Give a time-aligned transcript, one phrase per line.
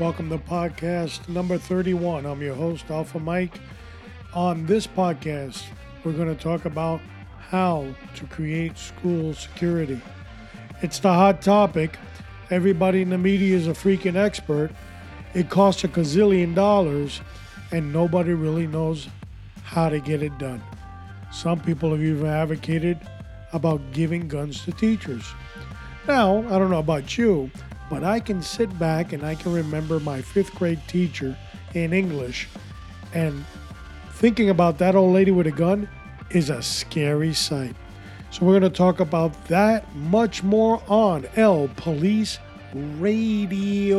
[0.00, 2.24] Welcome to podcast number 31.
[2.24, 3.60] I'm your host, Alpha Mike.
[4.32, 5.62] On this podcast,
[6.02, 7.02] we're going to talk about
[7.38, 10.00] how to create school security.
[10.80, 11.98] It's the hot topic.
[12.48, 14.70] Everybody in the media is a freaking expert.
[15.34, 17.20] It costs a gazillion dollars,
[17.70, 19.06] and nobody really knows
[19.64, 20.62] how to get it done.
[21.30, 22.98] Some people have even advocated
[23.52, 25.30] about giving guns to teachers.
[26.08, 27.50] Now, I don't know about you,
[27.90, 31.36] but I can sit back and I can remember my fifth grade teacher
[31.74, 32.48] in English,
[33.12, 33.44] and
[34.12, 35.88] thinking about that old lady with a gun
[36.30, 37.74] is a scary sight.
[38.30, 42.38] So, we're going to talk about that much more on L Police
[42.72, 43.98] Radio.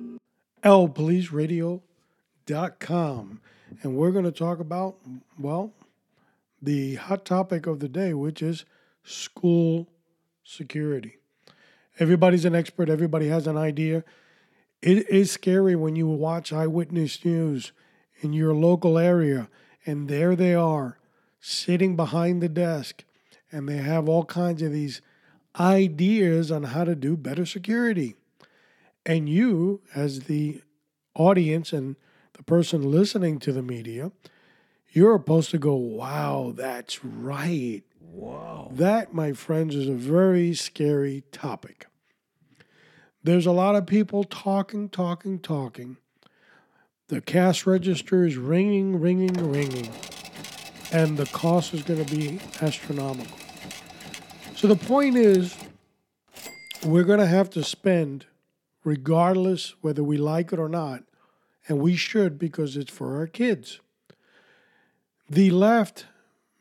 [0.63, 3.41] lpoliceradio.com.
[3.83, 4.97] And we're going to talk about,
[5.39, 5.71] well,
[6.61, 8.65] the hot topic of the day, which is
[9.03, 9.87] school
[10.43, 11.17] security.
[11.99, 14.03] Everybody's an expert, everybody has an idea.
[14.81, 17.71] It is scary when you watch eyewitness news
[18.21, 19.49] in your local area,
[19.85, 20.97] and there they are
[21.39, 23.03] sitting behind the desk,
[23.51, 25.01] and they have all kinds of these
[25.59, 28.15] ideas on how to do better security.
[29.05, 30.61] And you, as the
[31.15, 31.95] audience and
[32.33, 34.11] the person listening to the media,
[34.89, 37.83] you're supposed to go, wow, that's right.
[37.99, 38.69] Wow.
[38.73, 41.87] That, my friends, is a very scary topic.
[43.23, 45.97] There's a lot of people talking, talking, talking.
[47.07, 49.89] The cash register is ringing, ringing, ringing.
[50.91, 53.37] And the cost is going to be astronomical.
[54.55, 55.55] So the point is,
[56.83, 58.25] we're going to have to spend,
[58.83, 61.03] regardless whether we like it or not,
[61.67, 63.79] and we should because it's for our kids.
[65.29, 66.05] The left,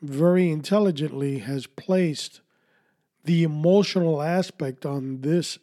[0.02, 2.40] very intelligently, has placed
[3.24, 5.58] the emotional aspect on this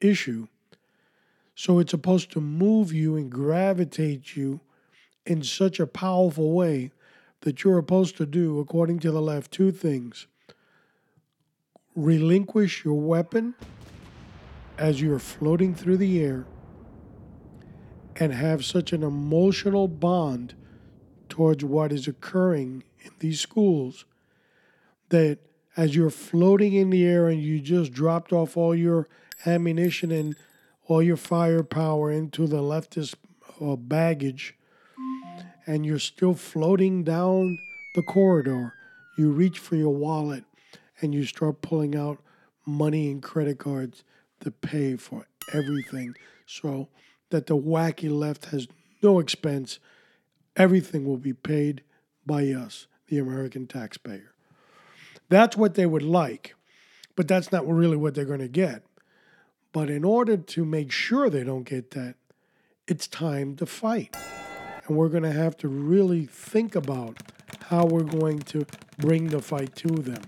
[0.00, 0.48] issue.
[1.54, 4.60] So it's supposed to move you and gravitate you
[5.26, 6.90] in such a powerful way
[7.40, 10.26] that you're supposed to do, according to the left, two things
[11.96, 13.54] relinquish your weapon
[14.78, 16.46] as you're floating through the air
[18.16, 20.54] and have such an emotional bond
[21.28, 24.04] towards what is occurring in these schools
[25.08, 25.38] that
[25.76, 29.08] as you're floating in the air and you just dropped off all your
[29.46, 30.36] ammunition and
[30.86, 33.14] all your firepower into the leftist
[33.60, 34.54] uh, baggage
[35.66, 37.58] and you're still floating down
[37.94, 38.74] the corridor,
[39.16, 40.44] you reach for your wallet
[41.00, 42.18] and you start pulling out
[42.66, 44.04] money and credit cards
[44.44, 46.14] to pay for everything
[46.46, 46.88] so
[47.30, 48.68] that the wacky left has
[49.02, 49.78] no expense.
[50.56, 51.82] Everything will be paid
[52.24, 54.32] by us, the American taxpayer.
[55.28, 56.54] That's what they would like,
[57.16, 58.84] but that's not really what they're going to get.
[59.72, 62.14] But in order to make sure they don't get that,
[62.86, 64.14] it's time to fight.
[64.86, 67.18] And we're going to have to really think about
[67.66, 68.66] how we're going to
[68.98, 70.22] bring the fight to them.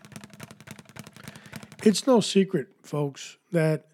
[1.85, 3.87] It's no secret, folks, that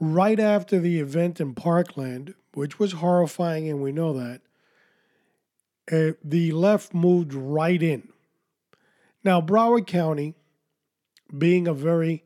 [0.00, 4.40] right after the event in Parkland, which was horrifying, and we know that,
[5.92, 8.08] uh, the left moved right in.
[9.22, 10.34] Now, Broward County,
[11.36, 12.24] being a very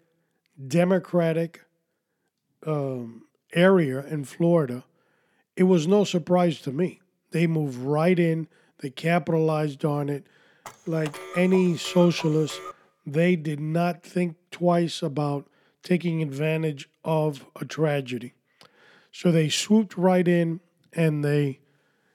[0.66, 1.64] democratic
[2.66, 4.84] um, area in Florida,
[5.56, 7.00] it was no surprise to me.
[7.30, 8.48] They moved right in,
[8.80, 10.26] they capitalized on it.
[10.86, 12.60] Like any socialist,
[13.06, 15.48] they did not think twice about
[15.82, 18.34] taking advantage of a tragedy.
[19.12, 20.60] So they swooped right in
[20.92, 21.60] and they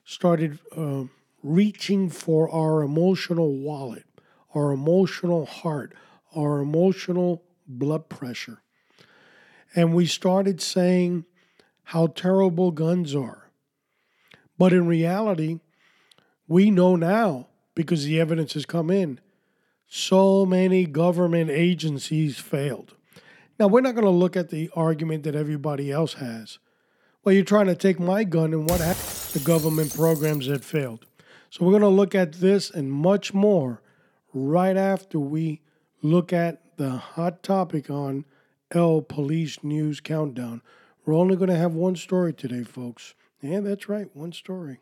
[0.03, 1.05] started uh,
[1.41, 4.05] reaching for our emotional wallet,
[4.53, 5.93] our emotional heart,
[6.35, 8.61] our emotional blood pressure.
[9.75, 11.25] And we started saying
[11.83, 13.49] how terrible guns are.
[14.57, 15.59] But in reality,
[16.47, 19.19] we know now because the evidence has come in
[19.95, 22.95] so many government agencies failed.
[23.63, 26.59] Now, we're not going to look at the argument that everybody else has.
[27.23, 29.07] Well, you're trying to take my gun, and what happened?
[29.31, 31.05] The government programs that failed.
[31.49, 33.81] So, we're going to look at this and much more
[34.33, 35.61] right after we
[36.01, 38.25] look at the hot topic on
[38.71, 40.61] L Police News Countdown.
[41.05, 43.13] We're only going to have one story today, folks.
[43.41, 44.81] Yeah, that's right, one story.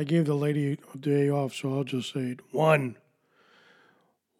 [0.00, 2.40] I gave the lady a day off, so I'll just say it.
[2.52, 2.96] One.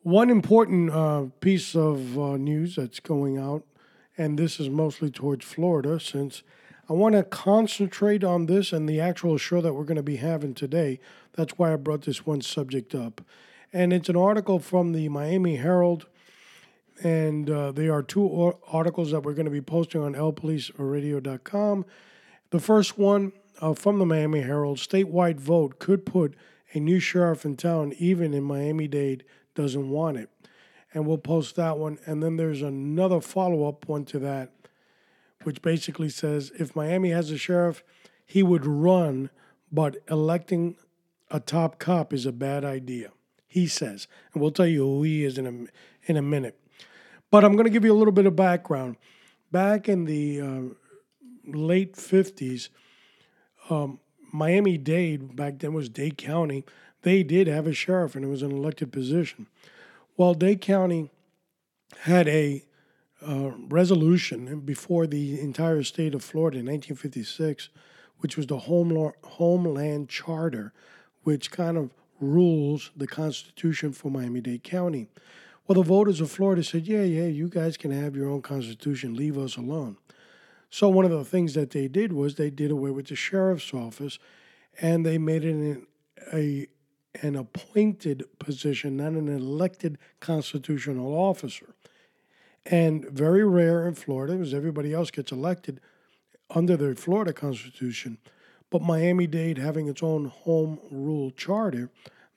[0.02, 3.64] One important uh, piece of uh, news that's going out,
[4.16, 6.42] and this is mostly towards Florida, since
[6.88, 10.16] I want to concentrate on this and the actual show that we're going to be
[10.16, 10.98] having today.
[11.34, 13.20] That's why I brought this one subject up.
[13.70, 16.06] And it's an article from the Miami Herald,
[17.02, 21.84] and uh, there are two articles that we're going to be posting on lpoliceradio.com.
[22.48, 26.34] The first one uh, from the Miami Herald statewide vote could put
[26.72, 29.24] a new sheriff in town, even in Miami Dade
[29.54, 30.30] doesn't want it.
[30.92, 31.98] And we'll post that one.
[32.06, 34.52] And then there's another follow up one to that,
[35.42, 37.82] which basically says if Miami has a sheriff,
[38.24, 39.30] he would run,
[39.70, 40.76] but electing
[41.30, 43.10] a top cop is a bad idea.
[43.46, 44.06] He says.
[44.32, 46.58] And we'll tell you who he is in a, in a minute.
[47.30, 48.96] But I'm going to give you a little bit of background.
[49.52, 50.60] Back in the uh,
[51.46, 52.68] late 50s,
[53.70, 54.00] um,
[54.32, 56.64] Miami Dade, back then was Dade County,
[57.02, 59.46] they did have a sheriff and it was an elected position.
[60.16, 61.10] Well, Dade County
[62.00, 62.64] had a
[63.26, 67.68] uh, resolution before the entire state of Florida in 1956,
[68.18, 70.72] which was the Home, Homeland Charter,
[71.22, 71.90] which kind of
[72.20, 75.08] rules the Constitution for Miami Dade County.
[75.66, 79.14] Well, the voters of Florida said, yeah, yeah, you guys can have your own Constitution,
[79.14, 79.96] leave us alone.
[80.70, 83.74] So one of the things that they did was they did away with the sheriff's
[83.74, 84.18] office,
[84.80, 85.86] and they made it an,
[86.32, 86.68] a
[87.22, 91.74] an appointed position, not an elected constitutional officer.
[92.64, 95.80] And very rare in Florida, because everybody else gets elected
[96.50, 98.18] under the Florida Constitution.
[98.70, 101.90] But Miami Dade having its own home rule charter,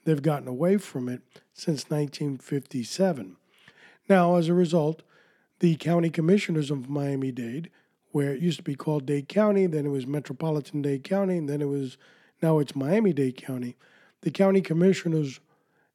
[0.05, 1.21] they've gotten away from it
[1.53, 3.37] since 1957.
[4.09, 5.03] Now, as a result,
[5.59, 7.69] the county commissioners of Miami Dade
[8.13, 11.49] where it used to be called Dade County, then it was Metropolitan Dade County, and
[11.49, 11.97] then it was
[12.43, 13.75] now it's Miami Dade County.
[14.21, 15.39] The county commissioners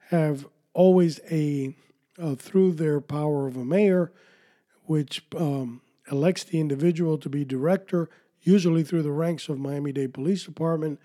[0.09, 0.45] have
[0.75, 1.77] always a
[2.21, 4.11] uh, through their power of a mayor,
[4.87, 8.11] which um, elects the individual to be director,
[8.43, 10.99] usually through the ranks of Miami Dade Police Department,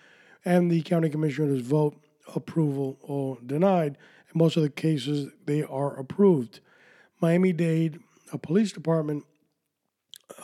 [0.43, 1.95] and the county commissioners vote
[2.35, 3.99] approval or denied.
[4.33, 6.59] In most of the cases, they are approved.
[7.21, 7.99] Miami Dade
[8.31, 9.25] a Police Department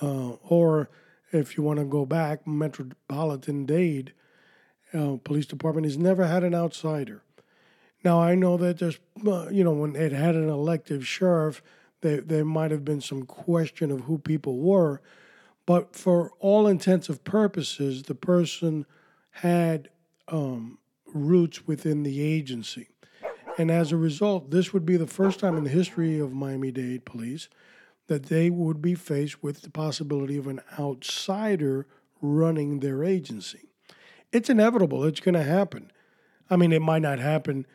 [0.02, 0.90] uh, or
[1.32, 4.14] if you want to go back, Metropolitan Dade
[4.94, 7.24] uh, Police Department has never had an outsider.
[8.04, 11.62] Now I know that there's, uh, you know, when it had an elective sheriff,
[12.02, 15.02] there there might have been some question of who people were,
[15.66, 18.86] but for all intensive purposes, the person
[19.32, 19.90] had
[20.30, 20.80] um,
[21.14, 22.88] roots within the agency,
[23.58, 26.72] and as a result, this would be the first time in the history of Miami
[26.72, 27.50] Dade Police
[28.10, 31.86] that they would be faced with the possibility of an outsider
[32.22, 33.70] running their agency.
[34.32, 35.92] It's inevitable, it's going to happen.
[36.50, 37.68] I mean, it might not happen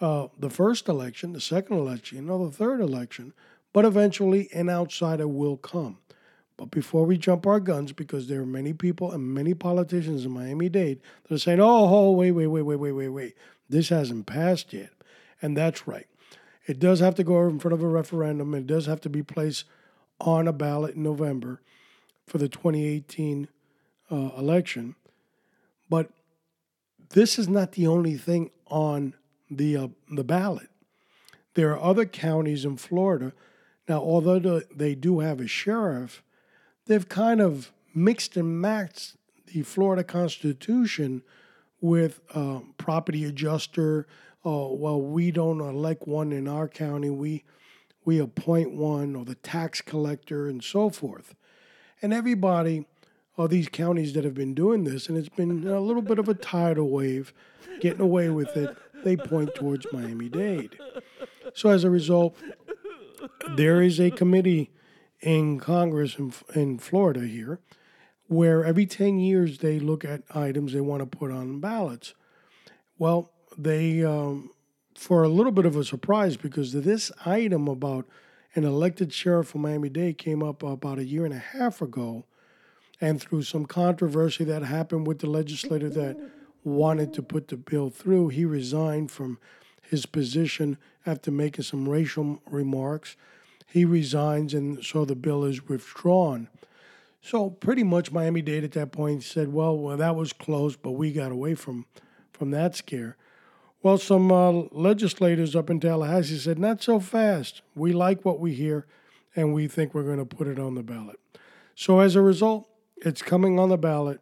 [0.00, 3.34] uh, the first election, the second election, or the third election,
[3.72, 5.98] but eventually an outsider will come.
[6.56, 10.30] But before we jump our guns, because there are many people and many politicians in
[10.30, 13.34] Miami Dade that are saying, oh, oh, wait, wait, wait, wait, wait, wait, wait,
[13.68, 14.90] this hasn't passed yet.
[15.42, 16.06] And that's right.
[16.66, 18.54] It does have to go in front of a referendum.
[18.54, 19.64] It does have to be placed
[20.20, 21.60] on a ballot in November
[22.26, 23.48] for the 2018
[24.10, 24.94] uh, election.
[25.88, 26.10] But
[27.10, 29.14] this is not the only thing on
[29.50, 30.68] the uh, the ballot.
[31.54, 33.32] There are other counties in Florida.
[33.88, 36.22] Now, although they do have a sheriff,
[36.86, 41.22] they've kind of mixed and matched the Florida Constitution
[41.80, 44.06] with uh, property adjuster.
[44.46, 47.10] Uh, well, we don't elect one in our county.
[47.10, 47.42] We
[48.10, 51.36] we appoint one, or the tax collector, and so forth.
[52.02, 52.84] And everybody,
[53.38, 56.28] all these counties that have been doing this, and it's been a little bit of
[56.28, 57.32] a tidal wave,
[57.78, 58.76] getting away with it.
[59.04, 60.76] They point towards Miami Dade.
[61.54, 62.36] So as a result,
[63.54, 64.72] there is a committee
[65.20, 67.60] in Congress in, in Florida here
[68.26, 72.14] where every 10 years they look at items they want to put on ballots.
[72.98, 74.50] Well, they, um,
[75.00, 78.06] for a little bit of a surprise, because this item about
[78.54, 82.26] an elected sheriff from Miami Dade came up about a year and a half ago.
[83.00, 86.18] And through some controversy that happened with the legislator that
[86.64, 89.38] wanted to put the bill through, he resigned from
[89.80, 90.76] his position
[91.06, 93.16] after making some racial remarks.
[93.66, 96.50] He resigns, and so the bill is withdrawn.
[97.22, 100.90] So pretty much Miami Dade at that point said, "Well, well, that was close, but
[100.90, 101.86] we got away from
[102.34, 103.16] from that scare."
[103.82, 107.62] Well, some uh, legislators up in Tallahassee said, "Not so fast.
[107.74, 108.86] We like what we hear,
[109.34, 111.18] and we think we're going to put it on the ballot."
[111.74, 112.68] So as a result,
[112.98, 114.20] it's coming on the ballot.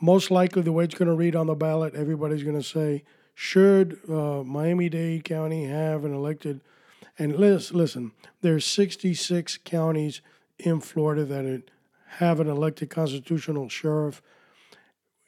[0.00, 3.04] Most likely, the way it's going to read on the ballot, everybody's going to say,
[3.34, 6.60] "Should uh, Miami-Dade County have an elected?"
[7.18, 10.20] And listen, there's 66 counties
[10.58, 11.62] in Florida that
[12.18, 14.22] have an elected constitutional sheriff.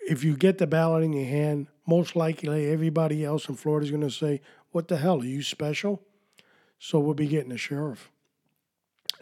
[0.00, 3.90] If you get the ballot in your hand, most likely everybody else in Florida is
[3.90, 4.42] going to say,
[4.73, 5.23] What the hell?
[5.23, 6.02] Are you special?
[6.78, 8.11] So we'll be getting a sheriff.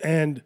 [0.03, 0.43] And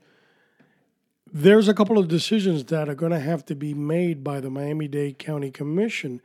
[1.32, 4.50] there's a couple of decisions that are going to have to be made by the
[4.50, 6.20] Miami Dade County Commission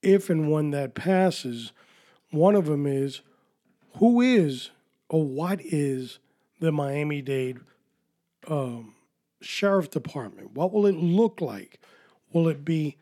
[0.00, 1.72] if and when that passes.
[2.30, 3.20] One of them is
[3.96, 4.70] who is
[5.08, 6.20] or what is
[6.60, 7.58] the Miami Dade
[8.46, 8.94] um,
[9.42, 10.52] Sheriff Department?
[10.52, 11.80] What will it look like?
[12.32, 12.96] Will it be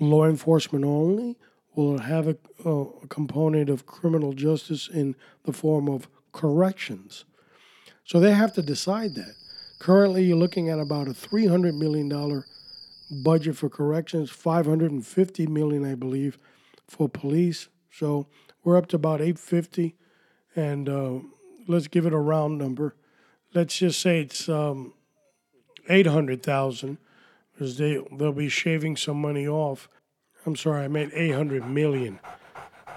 [0.00, 1.36] law enforcement only?
[1.74, 2.36] Will it have a,
[2.68, 7.24] a component of criminal justice in the form of corrections?
[8.04, 9.34] So they have to decide that.
[9.78, 12.08] Currently, you're looking at about a $300 million
[13.22, 16.38] budget for corrections, 550 million, I believe,
[16.86, 17.68] for police.
[17.90, 18.26] So
[18.62, 19.96] we're up to about 850,
[20.56, 21.18] and uh,
[21.66, 22.94] let's give it a round number.
[23.52, 24.94] Let's just say it's um,
[25.88, 26.98] 800,000,
[27.54, 29.88] because they they'll be shaving some money off.
[30.44, 32.20] I'm sorry, I meant 800 million.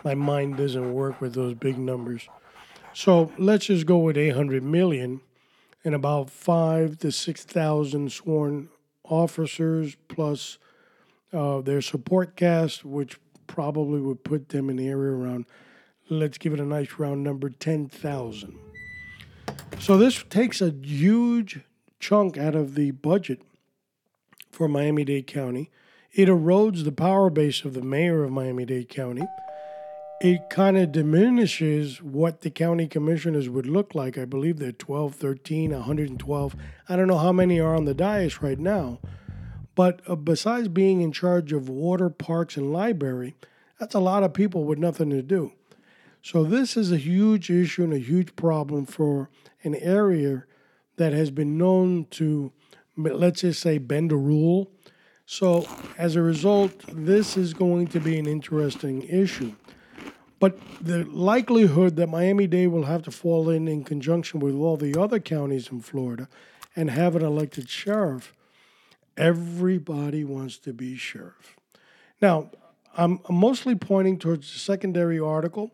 [0.03, 2.27] My mind doesn't work with those big numbers.
[2.93, 5.21] So let's just go with 800 million
[5.83, 8.69] and about five to 6,000 sworn
[9.05, 10.57] officers plus
[11.31, 15.45] uh, their support cast, which probably would put them in the area around,
[16.09, 18.57] let's give it a nice round number, 10,000.
[19.79, 21.61] So this takes a huge
[21.99, 23.41] chunk out of the budget
[24.57, 25.69] for Miami Dade County.
[26.11, 29.21] It erodes the power base of the mayor of Miami Dade County.
[30.19, 34.17] It kind of diminishes what the county commissioners would look like.
[34.17, 36.55] I believe they're 12, 13, 112.
[36.89, 38.97] I don't know how many are on the dais right now.
[39.75, 43.35] But uh, besides being in charge of water, parks, and library,
[43.79, 45.51] that's a lot of people with nothing to do.
[46.23, 49.29] So this is a huge issue and a huge problem for
[49.61, 50.45] an area
[50.95, 52.51] that has been known to,
[52.97, 54.71] let's just say, bend a rule.
[55.25, 59.53] So as a result, this is going to be an interesting issue.
[60.39, 64.77] But the likelihood that Miami Dade will have to fall in in conjunction with all
[64.77, 66.27] the other counties in Florida
[66.75, 68.33] and have an elected sheriff,
[69.17, 71.55] everybody wants to be sheriff.
[72.21, 72.51] Now,
[72.95, 75.71] I'm mostly pointing towards the secondary article,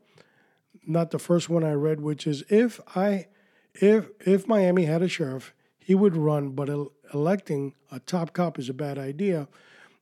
[0.86, 3.28] not the first one I read, which is if I
[3.74, 5.54] if if Miami had a sheriff,
[5.84, 6.70] he would run, but
[7.14, 9.48] electing a top cop is a bad idea.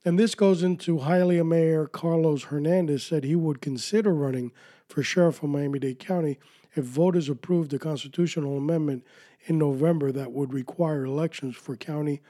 [0.04, 4.52] And this goes into Hialeah Mayor Carlos Hernandez said he would consider running
[4.88, 6.40] for sheriff of Miami-Dade County
[6.76, 9.04] if voters approved the constitutional amendment
[9.46, 12.22] in November that would require elections for county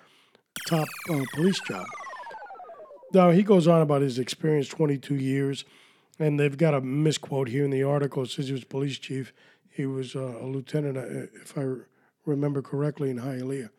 [0.68, 1.86] top uh, police job.
[3.14, 5.66] Now he goes on about his experience, 22 years,
[6.20, 8.24] and they've got a misquote here in the article.
[8.24, 9.34] It says he was police chief
[9.72, 11.64] he was uh, a lieutenant, uh, if I
[12.26, 13.70] remember correctly, in Hialeah,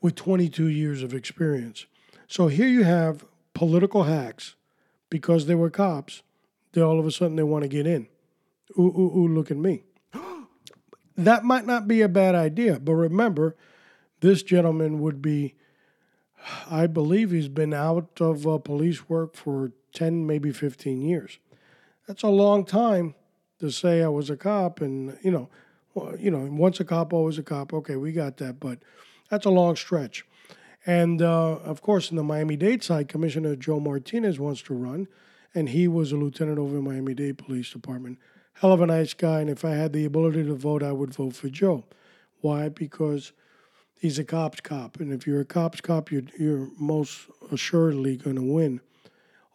[0.00, 1.86] with 22 years of experience.
[2.26, 4.54] So here you have political hacks
[5.10, 6.22] because they were cops.
[6.72, 8.08] They all of a sudden they want to get in.
[8.78, 9.84] Ooh, ooh, ooh, look at me.
[11.16, 13.56] that might not be a bad idea, but remember,
[14.20, 15.54] this gentleman would be,
[16.70, 21.38] I believe he's been out of uh, police work for 10, maybe 15 years.
[22.06, 23.14] That's a long time
[23.60, 25.48] to say I was a cop, and you know,
[26.18, 27.72] you know, once a cop, always a cop.
[27.72, 28.78] Okay, we got that, but
[29.30, 30.24] that's a long stretch.
[30.86, 35.08] And uh, of course, in the Miami Dade side, Commissioner Joe Martinez wants to run,
[35.54, 38.18] and he was a lieutenant over in Miami Dade Police Department.
[38.54, 41.14] Hell of a nice guy, and if I had the ability to vote, I would
[41.14, 41.84] vote for Joe.
[42.40, 42.68] Why?
[42.68, 43.32] Because
[43.98, 48.36] he's a cop's cop, and if you're a cop's cop, you're, you're most assuredly going
[48.36, 48.80] to win,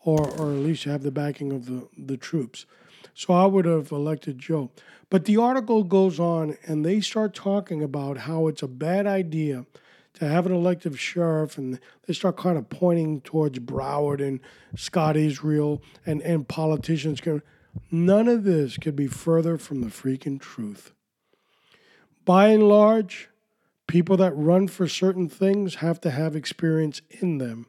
[0.03, 2.65] or or at least have the backing of the the troops.
[3.13, 4.71] So I would have elected Joe.
[5.09, 9.65] But the article goes on, and they start talking about how it's a bad idea
[10.13, 14.39] to have an elective sheriff, and they start kind of pointing towards Broward and
[14.75, 17.21] Scott Israel and and politicians.
[17.91, 20.93] None of this could be further from the freaking truth.
[22.25, 23.29] By and large,
[23.87, 27.67] people that run for certain things have to have experience in them.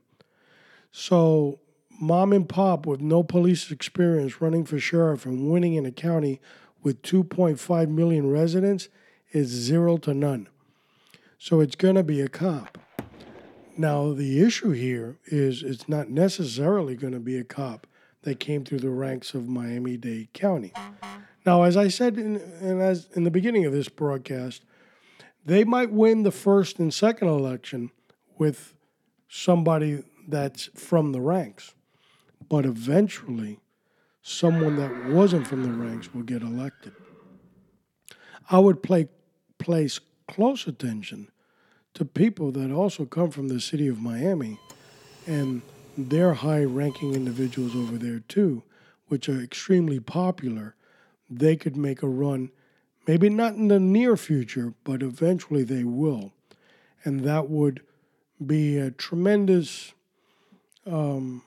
[0.92, 1.60] So,
[2.00, 6.40] mom and pop with no police experience running for sheriff and winning in a county
[6.82, 8.88] with 2.5 million residents
[9.32, 10.48] is zero to none.
[11.38, 12.78] So, it's going to be a cop.
[13.76, 17.86] Now, the issue here is it's not necessarily going to be a cop
[18.22, 20.72] that came through the ranks of Miami Dade County.
[21.46, 24.64] Now, as I said in, and as in the beginning of this broadcast,
[25.44, 27.90] they might win the first and second election
[28.36, 28.74] with
[29.28, 31.74] somebody that's from the ranks,
[32.50, 33.60] but eventually,
[34.20, 36.92] someone that wasn't from the ranks will get elected.
[38.50, 39.08] I would play,
[39.58, 41.28] place close attention
[41.94, 44.58] to people that also come from the city of Miami
[45.26, 45.62] and
[45.96, 48.62] they're high ranking individuals over there too,
[49.08, 50.74] which are extremely popular.
[51.28, 52.50] They could make a run,
[53.06, 56.32] maybe not in the near future, but eventually they will.
[57.04, 57.82] And that would
[58.44, 59.92] be a tremendous,
[60.86, 61.42] um,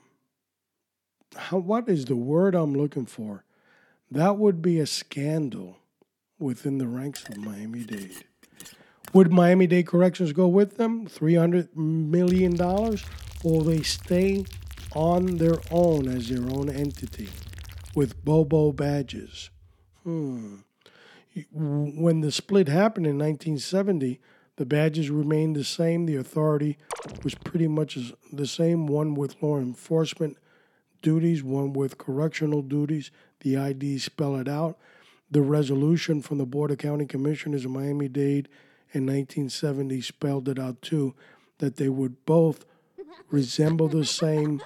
[1.50, 3.44] what is the word I'm looking for?
[4.10, 5.78] That would be a scandal
[6.38, 8.24] within the ranks of Miami Dade.
[9.12, 11.06] Would Miami Dade Corrections go with them?
[11.06, 12.60] $300 million?
[12.60, 14.44] Or they stay
[14.94, 17.28] on their own as their own entity
[17.94, 19.50] with Bobo badges?
[20.02, 20.56] Hmm.
[21.52, 24.20] When the split happened in 1970,
[24.56, 26.06] the badges remained the same.
[26.06, 26.78] The authority
[27.22, 27.98] was pretty much
[28.32, 30.36] the same one with law enforcement
[31.04, 33.10] duties, one with correctional duties.
[33.40, 34.78] The IDs spell it out.
[35.30, 38.48] The resolution from the Board of County Commissioners of Miami Dade
[38.92, 41.14] in 1970 spelled it out too,
[41.58, 42.64] that they would both
[43.30, 44.62] resemble the same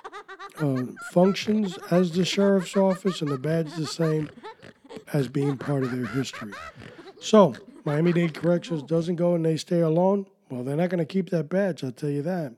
[0.60, 4.30] uh, functions as the sheriff's office and the badge the same
[5.12, 6.52] as being part of their history.
[7.20, 10.26] So, Miami Dade Corrections doesn't go and they stay alone.
[10.50, 12.54] Well, they're not going to keep that badge, I'll tell you that.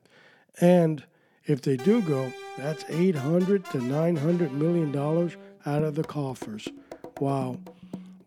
[0.60, 1.04] And
[1.50, 5.36] if they do go, that's 800 to 900 million dollars
[5.66, 6.68] out of the coffers.
[7.18, 7.58] Wow.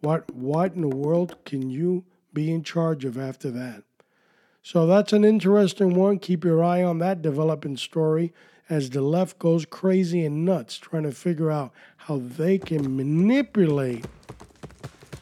[0.01, 3.83] What what in the world can you be in charge of after that?
[4.62, 6.19] So that's an interesting one.
[6.19, 8.33] Keep your eye on that developing story
[8.69, 14.05] as the left goes crazy and nuts trying to figure out how they can manipulate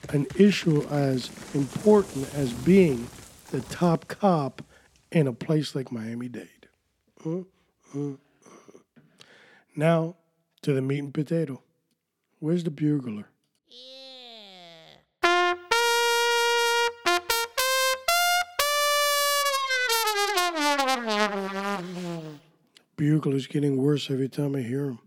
[0.09, 3.07] an issue as important as being
[3.51, 4.61] the top cop
[5.11, 6.67] in a place like Miami Dade.
[7.23, 7.45] Mm,
[7.95, 8.17] mm.
[9.75, 10.15] Now
[10.62, 11.62] to the meat and potato.
[12.39, 13.27] Where's the bugler?
[22.95, 24.99] Bugle is getting worse every time I hear him.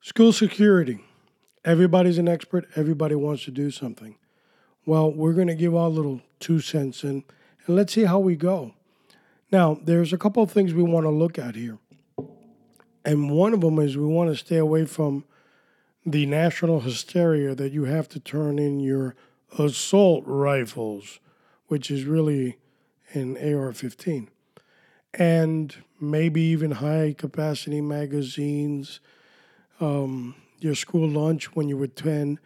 [0.00, 0.98] School security.
[1.64, 2.66] Everybody's an expert.
[2.76, 4.16] Everybody wants to do something.
[4.84, 7.24] Well, we're going to give our little two cents in,
[7.66, 8.74] and let's see how we go.
[9.54, 11.78] Now, there's a couple of things we want to look at here.
[13.04, 15.22] And one of them is we want to stay away from
[16.04, 19.14] the national hysteria that you have to turn in your
[19.56, 21.20] assault rifles,
[21.68, 22.58] which is really
[23.12, 24.28] an AR 15,
[25.20, 28.98] and maybe even high capacity magazines,
[29.78, 32.40] um, your school lunch when you were 10,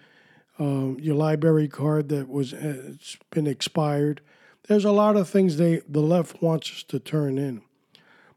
[0.58, 4.20] um, your library card that was uh, it's been expired.
[4.68, 7.62] There's a lot of things they the left wants us to turn in.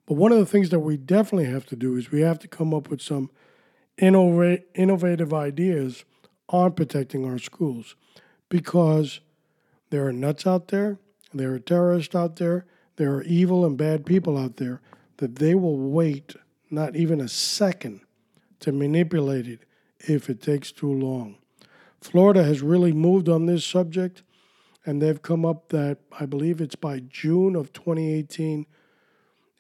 [0.05, 2.47] But one of the things that we definitely have to do is we have to
[2.47, 3.29] come up with some
[3.97, 6.05] innova- innovative ideas
[6.49, 7.95] on protecting our schools
[8.49, 9.19] because
[9.89, 10.99] there are nuts out there,
[11.33, 12.65] there are terrorists out there,
[12.95, 14.81] there are evil and bad people out there
[15.17, 16.35] that they will wait
[16.69, 18.01] not even a second
[18.61, 19.59] to manipulate it
[19.99, 21.37] if it takes too long.
[21.99, 24.23] Florida has really moved on this subject,
[24.85, 28.65] and they've come up that I believe it's by June of 2018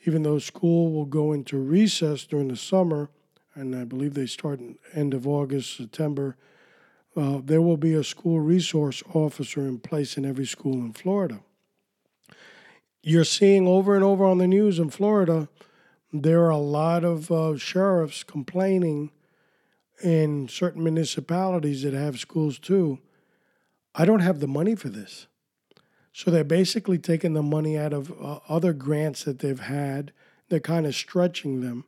[0.05, 3.09] even though school will go into recess during the summer,
[3.53, 6.37] and I believe they start in end of August, September,
[7.15, 11.41] uh, there will be a school resource officer in place in every school in Florida.
[13.03, 15.49] you're seeing over and over on the news in Florida,
[16.13, 19.09] there are a lot of uh, sheriffs complaining
[20.03, 22.99] in certain municipalities that have schools too.
[23.93, 25.27] I don't have the money for this.
[26.13, 30.11] So they're basically taking the money out of uh, other grants that they've had.
[30.49, 31.85] They're kind of stretching them,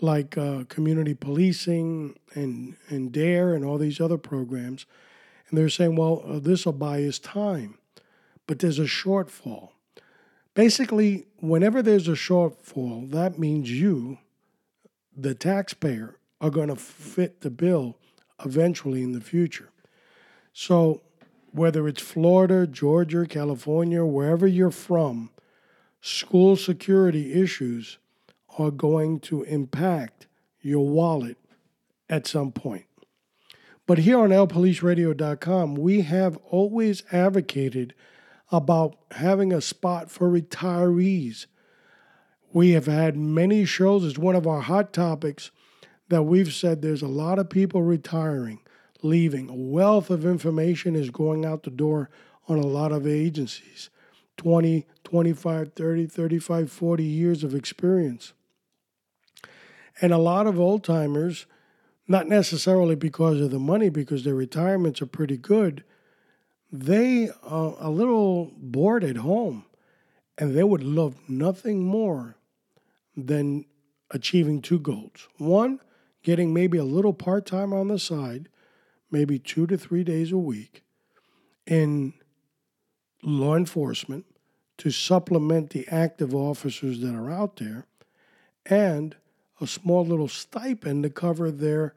[0.00, 4.86] like uh, community policing and, and DARE and all these other programs.
[5.48, 7.78] And they're saying, well, uh, this will buy us time.
[8.46, 9.70] But there's a shortfall.
[10.54, 14.18] Basically, whenever there's a shortfall, that means you,
[15.16, 17.96] the taxpayer, are going to fit the bill
[18.44, 19.70] eventually in the future.
[20.52, 21.02] So,
[21.58, 25.30] whether it's Florida, Georgia, California, wherever you're from,
[26.00, 27.98] school security issues
[28.58, 30.26] are going to impact
[30.60, 31.36] your wallet
[32.08, 32.84] at some point.
[33.86, 37.94] But here on lpoliceradio.com, we have always advocated
[38.50, 41.46] about having a spot for retirees.
[42.52, 45.50] We have had many shows, it's one of our hot topics
[46.08, 48.60] that we've said there's a lot of people retiring,
[49.02, 49.48] leaving.
[49.48, 52.10] A wealth of information is going out the door
[52.48, 53.90] on a lot of agencies
[54.36, 58.32] 20, 25, 30, 35, 40 years of experience.
[60.00, 61.46] And a lot of old timers,
[62.06, 65.82] not necessarily because of the money, because their retirements are pretty good,
[66.70, 69.64] they are a little bored at home
[70.36, 72.36] and they would love nothing more
[73.16, 73.64] than
[74.10, 75.28] achieving two goals.
[75.38, 75.80] One,
[76.22, 78.48] getting maybe a little part time on the side,
[79.10, 80.82] maybe two to three days a week
[81.66, 82.14] in
[83.22, 84.24] law enforcement
[84.78, 87.86] to supplement the active officers that are out there,
[88.66, 89.16] and
[89.60, 91.94] a small little stipend to cover their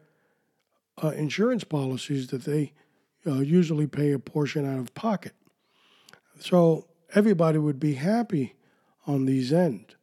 [1.01, 2.73] uh, insurance policies that they
[3.25, 5.33] uh, usually pay a portion out of pocket.
[6.39, 8.55] So everybody would be happy
[9.05, 9.95] on these end.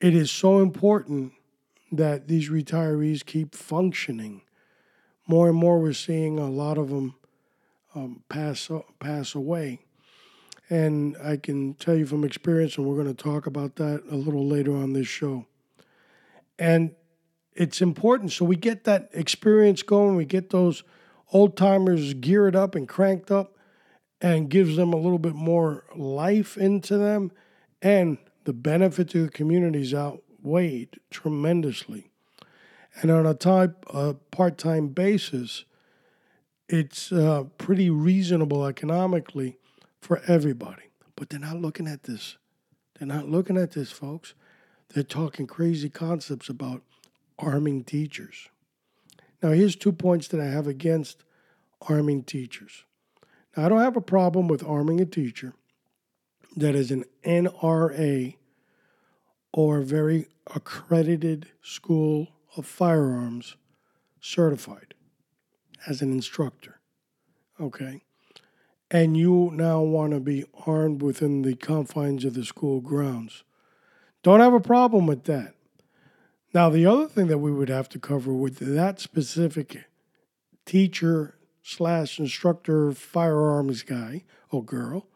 [0.00, 1.32] It is so important
[1.92, 4.42] that these retirees keep functioning.
[5.26, 7.14] More and more, we're seeing a lot of them
[7.94, 9.80] um, pass pass away,
[10.68, 14.16] and I can tell you from experience, and we're going to talk about that a
[14.16, 15.46] little later on this show.
[16.58, 16.94] And
[17.54, 20.82] it's important so we get that experience going, we get those
[21.32, 23.56] old timers geared up and cranked up,
[24.20, 27.32] and gives them a little bit more life into them,
[27.80, 32.10] and the benefit to the communities outweighed tremendously.
[33.00, 35.64] And on a type a part-time basis,
[36.68, 39.58] it's uh, pretty reasonable economically
[40.00, 40.84] for everybody.
[41.16, 42.36] But they're not looking at this.
[42.98, 44.34] They're not looking at this, folks.
[44.92, 46.82] They're talking crazy concepts about
[47.38, 48.48] arming teachers.
[49.42, 51.24] Now, here's two points that I have against
[51.82, 52.84] arming teachers.
[53.56, 55.54] Now, I don't have a problem with arming a teacher
[56.56, 58.36] that is an NRA
[59.52, 63.56] or very accredited school of firearms
[64.20, 64.94] certified
[65.86, 66.80] as an instructor.
[67.60, 68.02] Okay.
[68.90, 73.44] And you now want to be armed within the confines of the school grounds.
[74.22, 75.54] Don't have a problem with that.
[76.52, 79.84] Now, the other thing that we would have to cover with that specific
[80.64, 85.08] teacher slash instructor firearms guy or girl,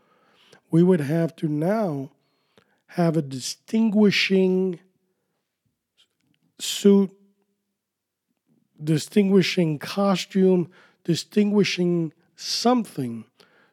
[0.70, 2.10] we would have to now
[2.92, 4.80] have a distinguishing
[6.58, 7.12] suit,
[8.82, 10.70] distinguishing costume,
[11.04, 13.24] distinguishing something.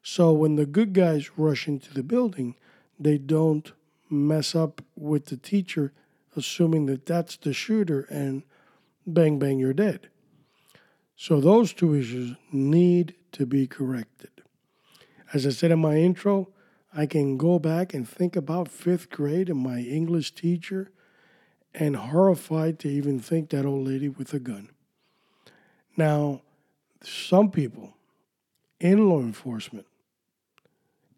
[0.02, 2.56] So when the good guys rush into the building,
[3.00, 3.72] they don't
[4.10, 5.92] mess up with the teacher,
[6.36, 8.44] assuming that that's the shooter, and
[9.06, 10.10] bang, bang, you're dead.
[11.16, 14.30] So those two issues need to be corrected.
[15.34, 16.50] As I said in my intro,
[16.94, 20.92] I can go back and think about fifth grade and my English teacher
[21.74, 24.70] and horrified to even think that old lady with a gun.
[25.98, 26.42] Now,
[27.02, 27.94] some people
[28.80, 29.88] in law enforcement,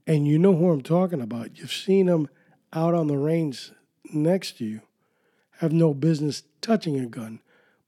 [0.06, 2.30] and you know who I'm talking about, you've seen them
[2.74, 3.72] out on the range
[4.14, 4.82] next to you
[5.60, 7.40] have no business touching a gun,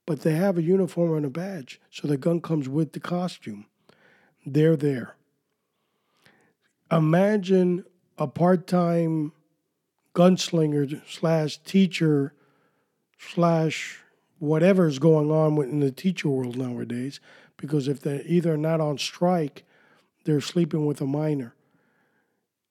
[0.05, 3.67] but they have a uniform and a badge, so the gun comes with the costume.
[4.45, 5.15] They're there.
[6.91, 7.85] Imagine
[8.17, 9.33] a part time
[10.15, 12.33] gunslinger slash teacher
[13.19, 13.99] slash
[14.39, 17.19] whatever is going on in the teacher world nowadays,
[17.57, 19.63] because if they're either not on strike,
[20.23, 21.53] they're sleeping with a minor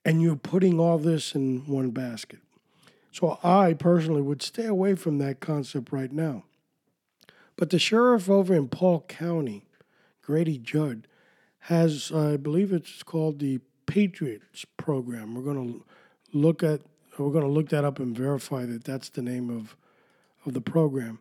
[0.04, 2.40] and you're putting all this in one basket.
[3.12, 6.44] So I personally would stay away from that concept right now.
[7.56, 9.64] But the sheriff over in Polk County,
[10.22, 11.06] Grady Judd,
[11.60, 15.34] has, I believe it's called the Patriots program.
[15.34, 15.84] We're going to
[16.38, 16.80] look at
[17.18, 19.76] we're going to look that up and verify that that's the name of
[20.46, 21.18] of the program.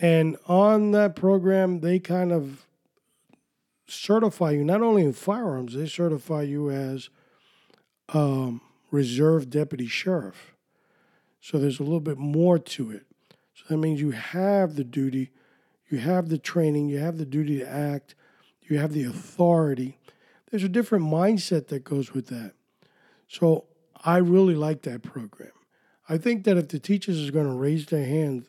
[0.00, 2.66] And on that program, they kind of
[3.86, 7.10] certify you not only in firearms, they certify you as
[8.12, 10.54] um, reserve deputy sheriff.
[11.40, 13.06] So there's a little bit more to it.
[13.54, 15.30] So that means you have the duty,
[15.88, 18.14] you have the training, you have the duty to act,
[18.62, 19.98] you have the authority.
[20.50, 22.52] There's a different mindset that goes with that.
[23.28, 23.66] So
[24.04, 25.52] I really like that program.
[26.08, 28.46] I think that if the teachers is going to raise their hand,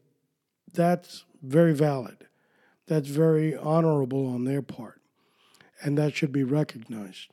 [0.73, 2.27] that's very valid.
[2.87, 5.01] That's very honorable on their part.
[5.81, 7.27] And that should be recognized.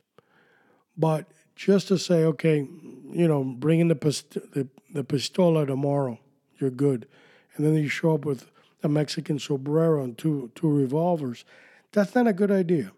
[0.96, 6.18] But just to say, okay, you know, bring in the, pist- the, the pistola tomorrow,
[6.58, 7.06] you're good.
[7.56, 8.50] And then you show up with
[8.82, 11.44] a Mexican sombrero and two, two revolvers,
[11.92, 12.92] that's not a good idea.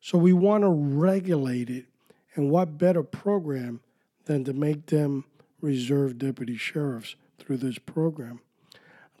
[0.00, 1.86] So we want to regulate it.
[2.34, 3.80] And what better program
[4.24, 5.24] than to make them
[5.60, 8.40] reserve deputy sheriffs through this program?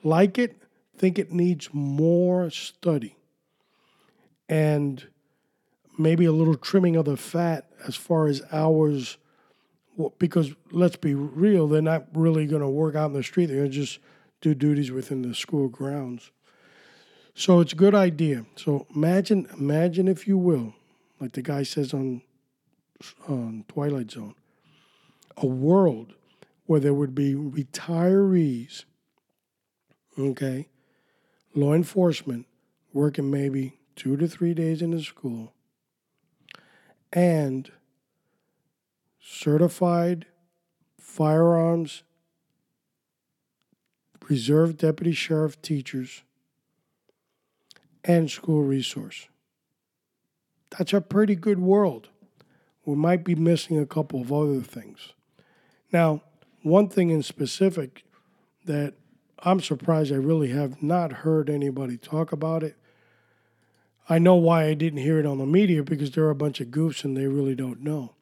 [0.02, 0.59] Like it,
[1.00, 3.16] think it needs more study
[4.50, 5.06] and
[5.98, 9.16] maybe a little trimming of the fat as far as hours.
[10.18, 13.46] Because let's be real, they're not really going to work out in the street.
[13.46, 13.98] They're going to just
[14.42, 16.32] do duties within the school grounds.
[17.34, 18.44] So it's a good idea.
[18.56, 20.74] So imagine, imagine if you will,
[21.18, 22.20] like the guy says on
[23.26, 24.34] on Twilight Zone,
[25.38, 26.12] a world
[26.66, 28.84] where there would be retirees,
[30.18, 30.68] okay,
[31.54, 32.46] law enforcement
[32.92, 35.52] working maybe two to three days in the school,
[37.12, 37.70] and
[39.20, 40.26] certified
[40.98, 42.02] firearms
[44.28, 46.22] reserve deputy sheriff teachers
[48.04, 49.26] and school resource.
[50.70, 52.08] That's a pretty good world.
[52.84, 55.12] We might be missing a couple of other things.
[55.92, 56.22] Now,
[56.62, 58.04] one thing in specific
[58.64, 58.94] that
[59.44, 62.76] I'm surprised I really have not heard anybody talk about it.
[64.08, 66.60] I know why I didn't hear it on the media because there are a bunch
[66.60, 68.14] of goofs and they really don't know.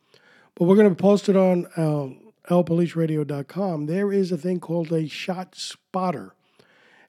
[0.55, 3.87] But we're going to post it on uh, lpoliceradio.com.
[3.87, 6.35] There is a thing called a shot spotter.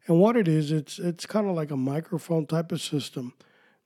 [0.08, 3.34] And what it is, it's it's kind of like a microphone type of system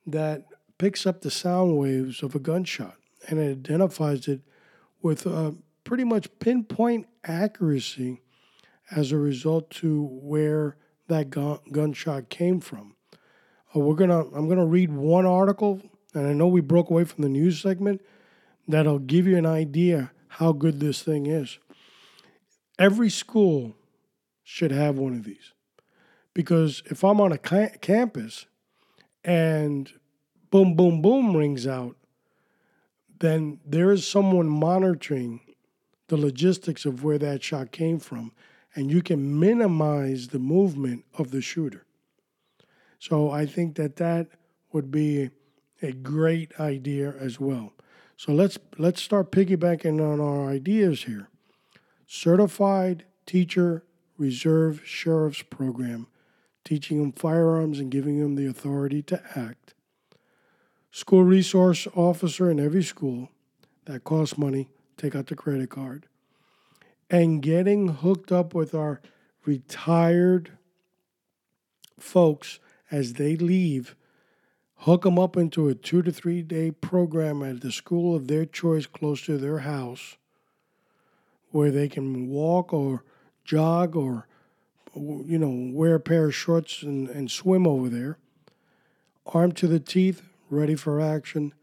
[0.06, 0.46] that
[0.78, 2.96] picks up the sound waves of a gunshot
[3.28, 4.42] and it identifies it
[5.02, 5.52] with uh,
[5.84, 8.22] pretty much pinpoint accuracy
[8.92, 12.96] as a result to where that gun, gunshot came from.
[13.76, 15.82] Uh, we're gonna I'm gonna read one article,
[16.14, 18.02] and I know we broke away from the news segment.
[18.68, 21.60] That'll give you an idea how good this thing is.
[22.80, 23.76] Every school
[24.44, 25.54] should have one of these
[26.34, 28.46] because if I'm on a ca- campus
[29.24, 29.92] and
[30.50, 31.96] boom, boom, boom rings out,
[33.20, 35.42] then there is someone monitoring
[36.08, 38.34] the logistics of where that shot came from,
[38.76, 41.86] and you can minimize the movement of the shooter.
[43.00, 44.28] So I think that that
[44.72, 45.30] would be
[45.82, 47.74] a great idea as well.
[48.18, 51.30] So let's let's start piggybacking on our ideas here.
[52.08, 53.84] Certified teacher
[54.18, 56.08] reserve sheriff's program,
[56.64, 59.74] teaching them firearms and giving them the authority to act.
[60.92, 63.30] School resource officer in every school
[63.86, 66.06] that costs money, take out the credit card.
[67.14, 69.00] And getting hooked up with our
[69.46, 70.54] retired
[72.00, 73.96] folks as they leave,
[74.78, 78.48] hook them up into a two to three day program at the school of their
[78.48, 80.18] choice close to their house
[81.52, 83.04] where they can walk or
[83.46, 84.28] jog or
[84.96, 88.18] you know wear a pair of shorts and, and swim over there
[89.28, 91.54] armed to the teeth ready for action.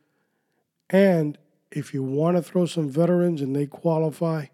[0.89, 1.39] And
[1.73, 4.47] if you want to throw some veterans and they qualify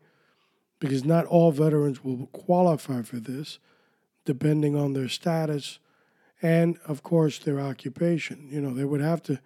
[0.79, 3.59] because not all veterans will qualify for this
[4.25, 5.79] depending on their status
[6.43, 8.49] and of course their occupation.
[8.51, 9.41] You know they would have to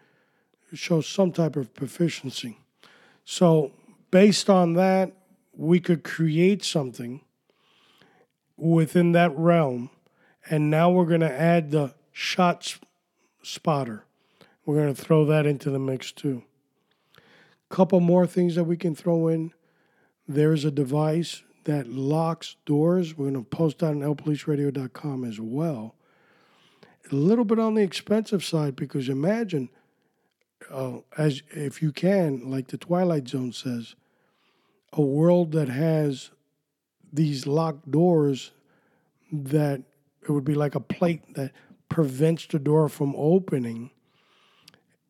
[0.72, 2.58] show some type of proficiency.
[3.24, 3.72] So
[4.10, 5.12] based on that
[5.52, 7.20] we could create something
[8.56, 9.90] within that realm
[10.48, 12.78] and now we're going to add the shot
[13.42, 14.04] spotter.
[14.64, 16.42] We're going to throw that into the mix too.
[17.68, 19.52] Couple more things that we can throw in
[20.34, 23.18] there's a device that locks doors.
[23.18, 25.96] We're going to post that on lpoliceradio.com as well.
[27.10, 29.70] A little bit on the expensive side because imagine
[30.70, 33.96] uh, as if you can like the twilight zone says
[34.92, 36.30] a world that has
[37.12, 38.52] these locked doors
[39.32, 39.82] that
[40.22, 41.50] it would be like a plate that
[41.88, 43.90] prevents the door from opening.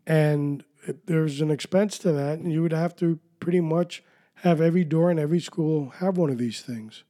[0.07, 0.65] And
[1.05, 4.03] there's an expense to that and you would have to pretty much
[4.43, 7.05] have every door in every school have one of these things.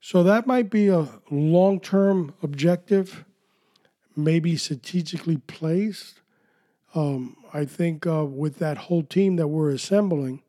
[0.00, 3.24] So that might be a long term objective,
[4.14, 6.20] maybe strategically placed.
[6.94, 10.42] Um, I think uh, with that whole team that we're assembling,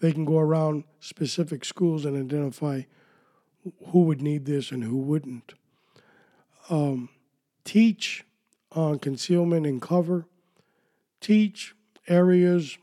[0.00, 2.82] they can go around specific schools and identify
[3.88, 5.54] who would need this and who wouldn't.
[6.70, 7.10] Um,
[7.64, 8.24] teach
[8.72, 10.26] on concealment and cover.
[11.20, 11.74] Teach
[12.06, 12.78] areas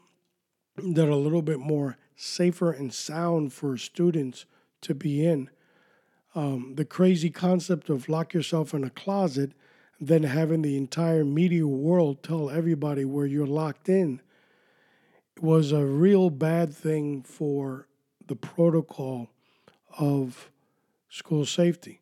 [0.77, 4.45] that a little bit more safer and sound for students
[4.81, 5.49] to be in.
[6.33, 9.53] Um, the crazy concept of lock yourself in a closet,
[9.99, 14.21] then having the entire media world tell everybody where you're locked in
[15.41, 17.87] was a real bad thing for
[18.27, 19.29] the protocol
[19.97, 20.51] of
[21.09, 22.01] school safety.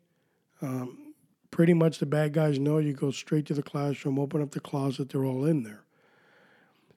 [0.62, 1.14] Um,
[1.52, 4.60] pretty much the bad guys know you go straight to the classroom, open up the
[4.60, 5.84] closet, they're all in there.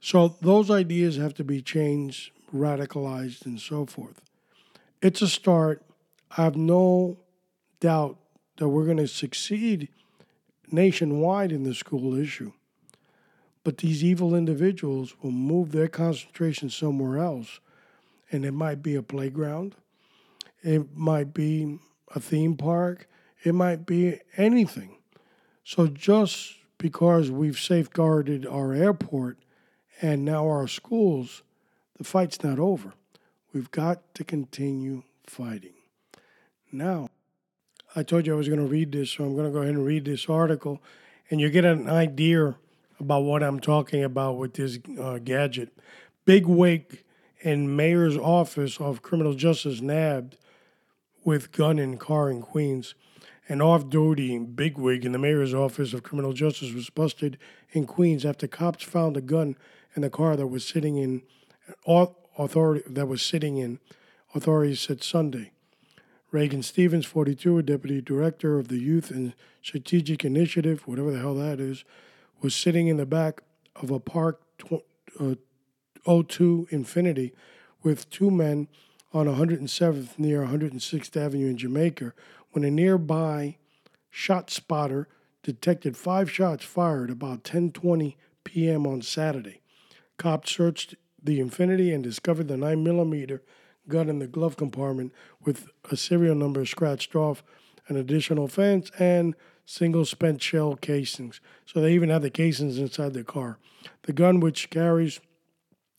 [0.01, 4.21] So those ideas have to be changed, radicalized, and so forth.
[5.03, 5.83] It's a start.
[6.37, 7.19] I have no
[7.81, 8.19] doubt
[8.57, 9.89] that we're going to succeed
[10.71, 12.53] nationwide in the school issue.
[13.65, 17.61] But these evil individuals will move their concentration somewhere else.
[18.31, 19.77] And it might be a playground,
[20.63, 21.79] it might be
[22.15, 23.09] a theme park,
[23.45, 24.99] it might be anything.
[25.63, 29.39] So just because we've safeguarded our airport
[30.01, 31.43] and now our schools,
[31.97, 32.93] the fight's not over.
[33.53, 35.75] We've got to continue fighting.
[36.71, 37.09] Now,
[37.95, 39.75] I told you I was going to read this, so I'm going to go ahead
[39.75, 40.83] and read this article,
[41.31, 42.57] and you get an idea
[43.01, 45.73] about what I'm talking about with this uh, gadget.
[46.25, 47.03] Big wig
[47.41, 50.37] in mayor's office of criminal justice nabbed
[51.25, 52.95] with gun in car in Queens.
[53.49, 57.39] An off-duty bigwig in the mayor's office of criminal justice was busted
[57.71, 59.57] in Queens after cops found a gun
[59.97, 61.23] in the car that was sitting in
[62.39, 63.81] authority that was sitting in.
[64.35, 65.53] Authorities said Sunday.
[66.31, 69.33] Reagan Stevens, 42, a deputy director of the Youth and
[69.63, 71.85] Strategic Initiative, whatever the hell that is,
[72.43, 73.43] was sitting in the back
[73.75, 74.85] of a Park tw-
[75.19, 75.37] uh,
[76.05, 77.33] 02 Infiniti
[77.83, 78.69] with two men
[79.15, 82.13] on 107th near 106th Avenue in Jamaica
[82.51, 83.57] when a nearby
[84.13, 85.07] ShotSpotter
[85.43, 88.87] detected five shots fired about 10:20 p.m.
[88.87, 89.63] on Saturday.
[90.17, 93.41] Cops searched the Infiniti and discovered the 9mm
[93.89, 95.13] gun in the glove compartment
[95.45, 97.43] with a serial number scratched off,
[97.89, 101.41] an additional fence, and single spent shell casings.
[101.67, 103.59] So they even had the casings inside the car.
[104.03, 105.21] The gun, which carries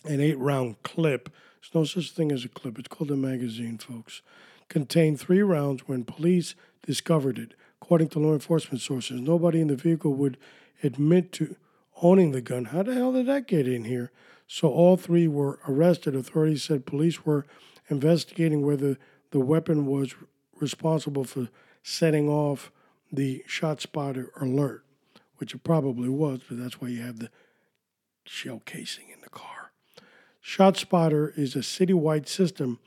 [0.05, 1.29] an eight round clip,
[1.61, 4.21] there's no such thing as a clip, it's called a magazine, folks,
[4.69, 7.53] contained three rounds when police discovered it.
[7.81, 10.37] According to law enforcement sources, nobody in the vehicle would
[10.83, 11.55] admit to
[12.01, 12.65] owning the gun.
[12.65, 14.11] How the hell did that get in here?
[14.47, 16.15] So all three were arrested.
[16.15, 17.45] Authorities said police were
[17.89, 18.97] investigating whether
[19.31, 20.15] the weapon was
[20.59, 21.49] responsible for
[21.83, 22.71] setting off
[23.11, 24.83] the ShotSpotter alert,
[25.37, 27.29] which it probably was, but that's why you have the
[28.25, 29.71] shell casing in the car.
[30.43, 32.79] ShotSpotter is a citywide system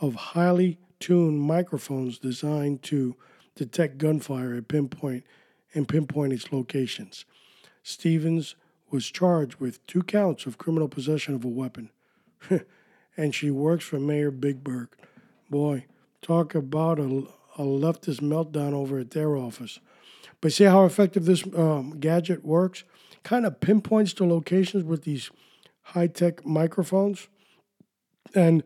[0.00, 3.16] of highly tuned microphones designed to
[3.54, 5.24] detect gunfire at pinpoint
[5.74, 7.24] and pinpoint its locations.
[7.88, 8.56] Stevens
[8.90, 11.90] was charged with two counts of criminal possession of a weapon.
[13.16, 14.88] and she works for Mayor Bigberg.
[15.48, 15.84] Boy,
[16.20, 17.04] talk about a,
[17.56, 19.78] a leftist meltdown over at their office.
[20.40, 22.82] But see how effective this um, gadget works?
[23.22, 25.30] Kind of pinpoints the locations with these
[25.82, 27.28] high tech microphones.
[28.34, 28.64] And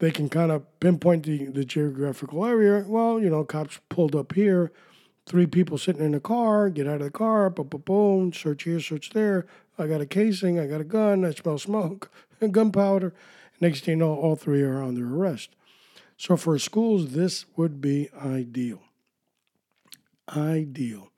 [0.00, 2.84] they can kind of pinpoint the, the geographical area.
[2.84, 4.72] Well, you know, cops pulled up here,
[5.26, 8.62] three people sitting in a car, get out of the car, boom, boom, boom, search
[8.62, 9.46] here, search there.
[9.76, 12.10] I got a casing, I got a gun, I smell smoke,
[12.50, 13.12] gunpowder.
[13.60, 15.50] Next thing you know, all three are under arrest.
[16.16, 18.82] So for schools, this would be ideal.
[20.34, 21.10] Ideal.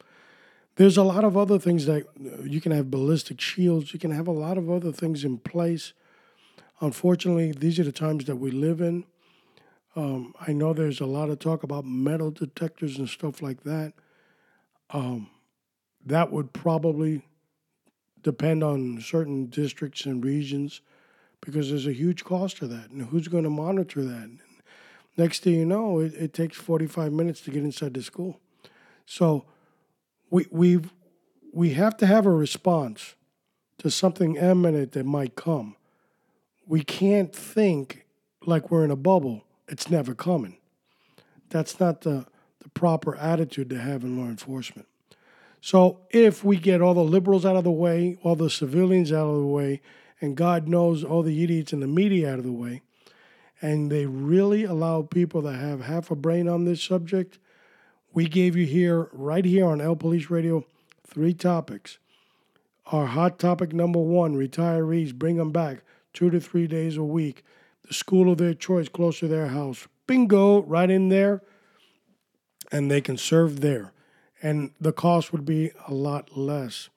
[0.76, 4.12] There's a lot of other things that uh, you can have ballistic shields, you can
[4.12, 5.92] have a lot of other things in place.
[6.80, 9.04] Unfortunately, these are the times that we live in.
[9.98, 13.94] Um, I know there's a lot of talk about metal detectors and stuff like that.
[14.90, 15.28] Um,
[16.06, 17.22] that would probably
[18.22, 20.82] depend on certain districts and regions
[21.40, 22.90] because there's a huge cost to that.
[22.90, 24.38] And who's going to monitor that?
[25.16, 28.38] Next thing you know, it, it takes 45 minutes to get inside the school.
[29.04, 29.46] So
[30.30, 30.78] we, we
[31.52, 33.16] we have to have a response
[33.78, 35.74] to something imminent that might come.
[36.68, 38.06] We can't think
[38.46, 39.42] like we're in a bubble.
[39.68, 40.56] It's never coming.
[41.50, 42.26] That's not the,
[42.60, 44.88] the proper attitude to have in law enforcement.
[45.60, 49.28] So if we get all the liberals out of the way, all the civilians out
[49.28, 49.80] of the way,
[50.20, 52.82] and God knows all the idiots in the media out of the way,
[53.60, 57.38] and they really allow people that have half a brain on this subject.
[58.12, 60.64] We gave you here, right here on El Police Radio,
[61.06, 61.98] three topics.
[62.86, 67.44] Our hot topic number one retirees, bring them back two to three days a week.
[67.88, 69.88] The school of their choice, close to their house.
[70.06, 71.42] Bingo, right in there.
[72.70, 73.92] And they can serve there.
[74.42, 76.90] And the cost would be a lot less.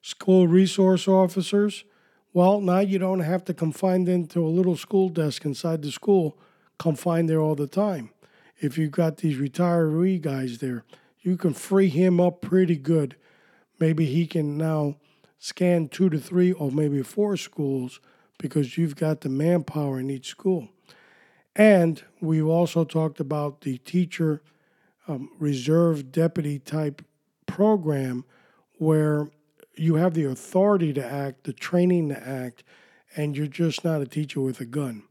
[0.00, 1.84] School resource officers,
[2.32, 5.92] well, now you don't have to confine them to a little school desk inside the
[5.92, 6.38] school,
[6.78, 8.10] confined there all the time.
[8.58, 10.84] If you've got these retiree guys there,
[11.20, 13.16] you can free him up pretty good.
[13.78, 14.96] Maybe he can now
[15.38, 18.00] scan two to three or maybe four schools
[18.38, 20.68] because you've got the manpower in each school.
[21.54, 24.42] And we've also talked about the teacher
[25.08, 27.04] um, reserve deputy type
[27.46, 28.24] program
[28.76, 29.28] where
[29.74, 32.62] you have the authority to act, the training to act,
[33.16, 35.02] and you're just not a teacher with a gun.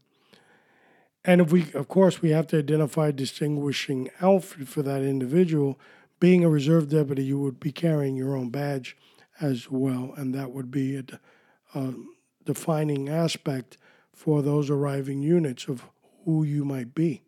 [1.24, 5.78] And if we, of course, we have to identify distinguishing outfit for that individual.
[6.20, 8.96] Being a reserve deputy, you would be carrying your own badge
[9.40, 11.04] as well, and that would be a,
[11.74, 11.94] a
[12.48, 13.76] defining aspect
[14.14, 15.84] for those arriving units of
[16.24, 17.20] who you might be.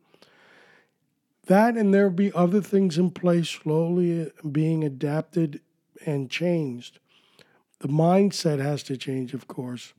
[1.45, 5.61] That and there'll be other things in place slowly being adapted
[6.07, 7.01] and changed.
[7.81, 9.93] The mindset has to change, of course.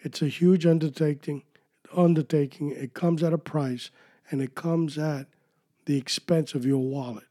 [0.00, 1.44] It's a huge undertaking.
[1.96, 2.72] Undertaking.
[2.72, 3.92] It comes at a price,
[4.28, 5.28] and it comes at
[5.84, 7.28] the expense of your wallet.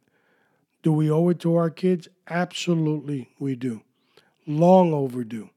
[0.81, 2.07] Do we owe it to our kids?
[2.29, 3.81] Absolutely, we do.
[4.45, 5.49] Long overdue.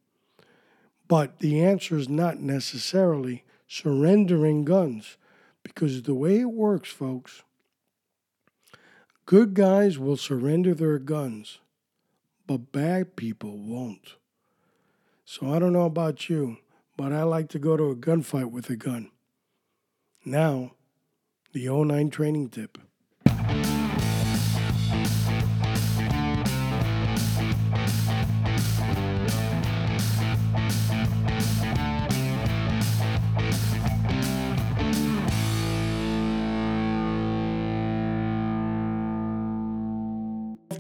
[1.11, 5.17] But the answer is not necessarily surrendering guns,
[5.65, 7.43] because the way it works, folks,
[9.27, 11.59] good guys will surrender their guns,
[12.47, 14.15] but bad people won't.
[15.25, 16.59] So I don't know about you,
[16.97, 19.11] but I like to go to a gunfight with a gun.
[20.25, 20.75] Now,
[21.53, 22.79] the 09 training tip.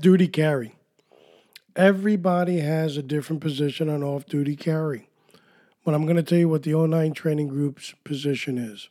[0.01, 0.74] Off duty carry.
[1.76, 5.11] Everybody has a different position on off duty carry.
[5.84, 8.88] But I'm going to tell you what the 09 training group's position is.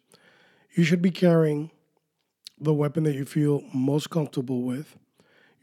[0.75, 1.71] You should be carrying
[2.59, 4.97] the weapon that you feel most comfortable with.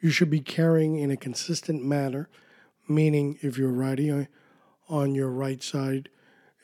[0.00, 2.28] You should be carrying in a consistent manner,
[2.88, 4.26] meaning if you're riding
[4.88, 6.08] on your right side,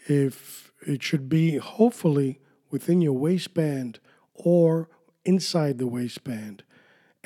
[0.09, 2.41] if it should be hopefully
[2.72, 4.01] within your waistband
[4.35, 4.89] or
[5.24, 6.64] inside the waistband.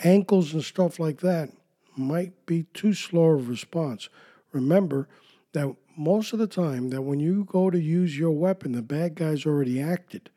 [0.04, 1.50] Ankles and stuff like that
[1.96, 4.08] might be too slow of response.
[4.52, 5.08] Remember
[5.52, 9.14] that most of the time that when you go to use your weapon, the bad
[9.14, 10.28] guy's already acted.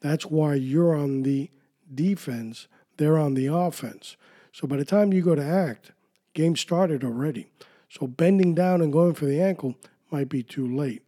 [0.00, 1.50] That's why you're on the
[1.92, 4.16] defense, they're on the offense.
[4.52, 5.92] So by the time you go to act,
[6.34, 7.50] game started already.
[7.88, 9.74] So bending down and going for the ankle
[10.10, 11.02] might be too late.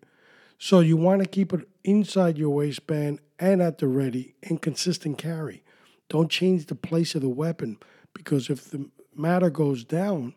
[0.58, 5.18] So you want to keep it inside your waistband and at the ready and consistent
[5.18, 5.61] carry.
[6.12, 7.78] Don't change the place of the weapon
[8.12, 10.34] because if the matter goes down,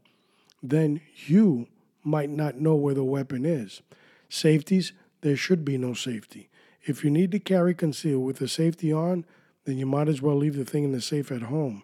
[0.64, 1.68] then you
[2.02, 3.82] might not know where the weapon is.
[4.30, 6.50] Safeties, there should be no safety.
[6.86, 9.26] If you need to carry conceal with the safety on,
[9.66, 11.84] then you might as well leave the thing in the safe at home.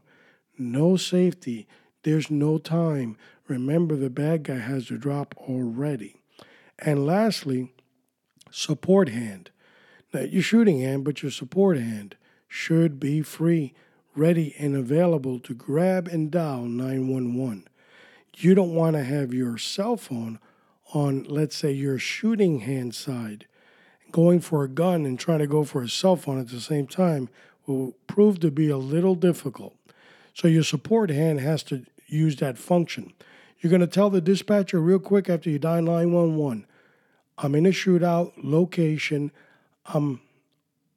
[0.58, 1.68] No safety,
[2.04, 3.18] there's no time.
[3.50, 6.16] Remember, the bad guy has the drop already.
[6.80, 7.74] And lastly,
[8.52, 9.52] support hand.
[10.14, 12.16] Not your shooting hand, but your support hand
[12.54, 13.74] should be free,
[14.14, 17.66] ready, and available to grab and dial 911.
[18.36, 20.38] You don't want to have your cell phone
[20.94, 23.48] on, let's say, your shooting hand side.
[24.12, 26.88] Going for a gun and trying to go for a cell phone at the same
[26.88, 27.30] time
[27.66, 29.74] will prove to be a little difficult.
[30.34, 33.14] So your support hand has to use that function.
[33.62, 36.66] You're going to tell the dispatcher real quick after you dial 911
[37.38, 39.32] I'm in a shootout location.
[39.86, 40.20] I'm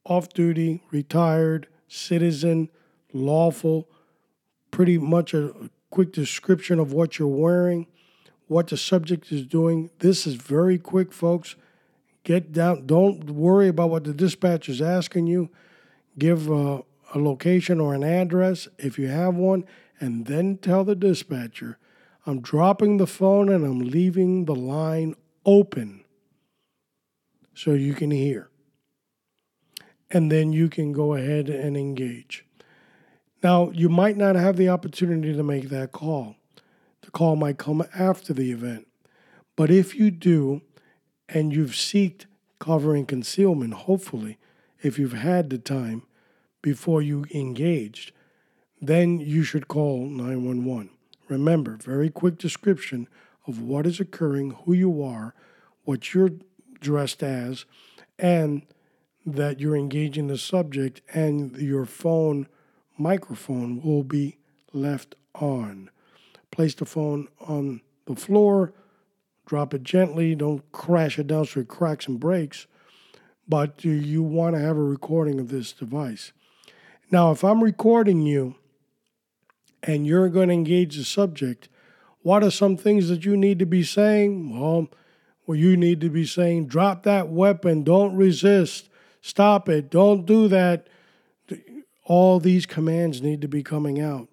[0.04, 2.68] off duty, retired, citizen,
[3.12, 3.88] lawful,
[4.70, 5.52] pretty much a
[5.90, 7.86] quick description of what you're wearing,
[8.48, 9.90] what the subject is doing.
[10.00, 11.56] This is very quick, folks.
[12.24, 12.86] Get down.
[12.86, 15.50] Don't worry about what the dispatcher is asking you.
[16.18, 16.82] Give a,
[17.14, 19.64] a location or an address if you have one,
[20.00, 21.78] and then tell the dispatcher,
[22.26, 26.04] I'm dropping the phone and I'm leaving the line open
[27.54, 28.48] so you can hear.
[30.14, 32.46] And then you can go ahead and engage.
[33.42, 36.36] Now, you might not have the opportunity to make that call.
[37.02, 38.86] The call might come after the event.
[39.56, 40.62] But if you do,
[41.28, 42.26] and you've seeked
[42.58, 44.38] cover and concealment, hopefully,
[44.82, 46.04] if you've had the time
[46.62, 48.12] before you engaged,
[48.80, 50.90] then you should call 911.
[51.28, 53.08] Remember, very quick description
[53.46, 55.34] of what is occurring, who you are,
[55.84, 56.30] what you're
[56.80, 57.64] dressed as,
[58.18, 58.62] and
[59.26, 62.46] that you're engaging the subject, and your phone
[62.98, 64.36] microphone will be
[64.72, 65.90] left on.
[66.50, 68.72] Place the phone on the floor,
[69.46, 72.66] drop it gently, don't crash it down so it cracks and breaks,
[73.48, 76.32] but you, want to have a recording of this device.
[77.10, 78.56] Now, if I'm recording you
[79.82, 81.68] and you're going to engage the subject,
[82.22, 84.58] what are some things that you need to be saying?
[84.58, 84.88] Well,
[85.46, 88.88] well, you need to be saying, drop that weapon, don't resist,
[89.24, 90.86] stop it, don't do that.
[92.04, 94.28] All these commands need to be coming out.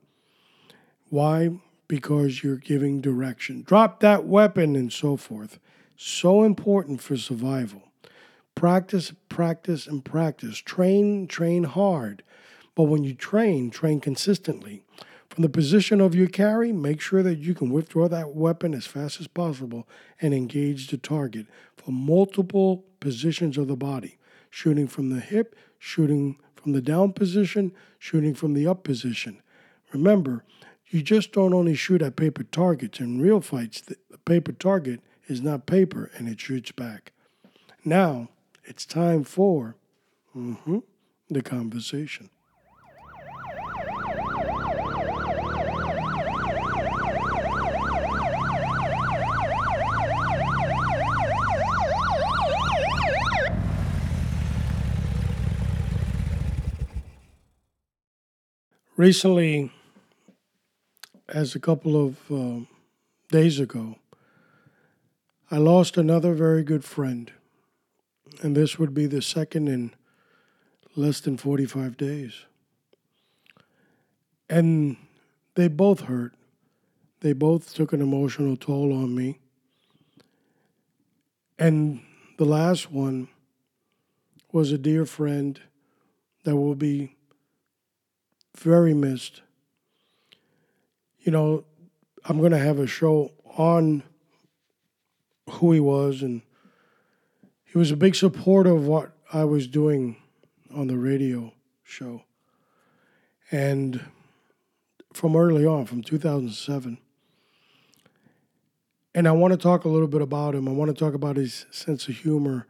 [1.10, 1.52] Why?
[1.88, 3.62] Because you're giving direction.
[3.62, 5.60] Drop that weapon and so forth.
[5.96, 7.84] So important for survival.
[8.54, 10.58] Practice, practice, and practice.
[10.58, 12.22] Train, train hard.
[12.76, 14.84] But when you train, train consistently.
[15.30, 18.86] From the position of your carry, make sure that you can withdraw that weapon as
[18.86, 19.88] fast as possible
[20.20, 21.46] and engage the target
[21.78, 24.18] from multiple positions of the body,
[24.52, 29.42] shooting from the hip, shooting from the down position, shooting from the up position.
[29.92, 30.44] Remember,
[30.90, 33.00] you just don't only shoot at paper targets.
[33.00, 33.96] In real fights, the
[34.26, 37.14] paper target is not paper and it shoots back.
[37.84, 38.30] Now,
[38.66, 39.78] it's time for
[40.36, 40.84] mhm,
[41.30, 42.30] the conversation.
[59.02, 59.72] Recently,
[61.28, 62.68] as a couple of um,
[63.32, 63.96] days ago,
[65.50, 67.32] I lost another very good friend.
[68.44, 69.96] And this would be the second in
[70.96, 72.46] less than 45 days.
[74.48, 74.98] And
[75.56, 76.36] they both hurt.
[77.22, 79.40] They both took an emotional toll on me.
[81.58, 82.02] And
[82.38, 83.30] the last one
[84.52, 85.60] was a dear friend
[86.44, 87.16] that will be
[88.58, 89.42] very missed.
[91.20, 91.66] You know,
[92.26, 94.04] I'm going to have a show on
[95.50, 96.42] who he was, and
[97.64, 100.18] he was a big supporter of what I was doing
[100.74, 102.24] on the radio show.
[103.52, 104.06] And
[105.14, 106.98] from early on, from 2007.
[109.14, 110.70] And I want to talk a little bit about him.
[110.70, 112.66] I want to talk about his sense of humor.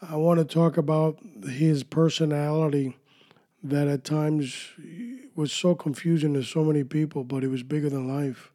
[0.00, 2.96] I want to talk about his personality
[3.62, 4.70] that at times
[5.34, 8.50] was so confusing to so many people, but it was bigger than life.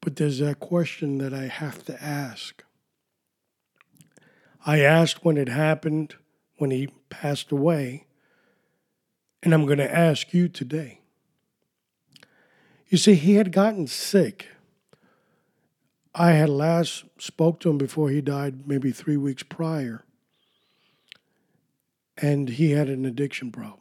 [0.00, 2.64] But there's that question that I have to ask.
[4.64, 6.16] I asked when it happened,
[6.56, 8.06] when he passed away,
[9.42, 11.00] and I'm going to ask you today.
[12.88, 14.48] You see, he had gotten sick.
[16.14, 20.04] I had last spoke to him before he died, maybe three weeks prior
[22.20, 23.78] and he had an addiction problem.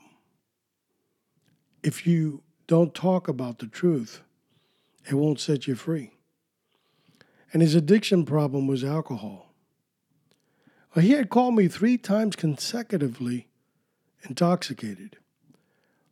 [1.83, 4.21] If you don't talk about the truth,
[5.09, 6.11] it won't set you free.
[7.51, 9.53] And his addiction problem was alcohol.
[10.95, 13.47] Well, he had called me three times consecutively
[14.27, 15.17] intoxicated.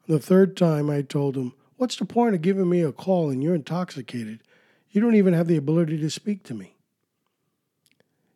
[0.07, 3.43] The third time I told him, What's the point of giving me a call and
[3.43, 4.41] you're intoxicated?
[4.89, 6.75] You don't even have the ability to speak to me.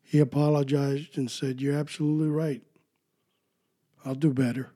[0.03, 2.61] He apologized and said, You're absolutely right.
[4.05, 4.71] I'll do better.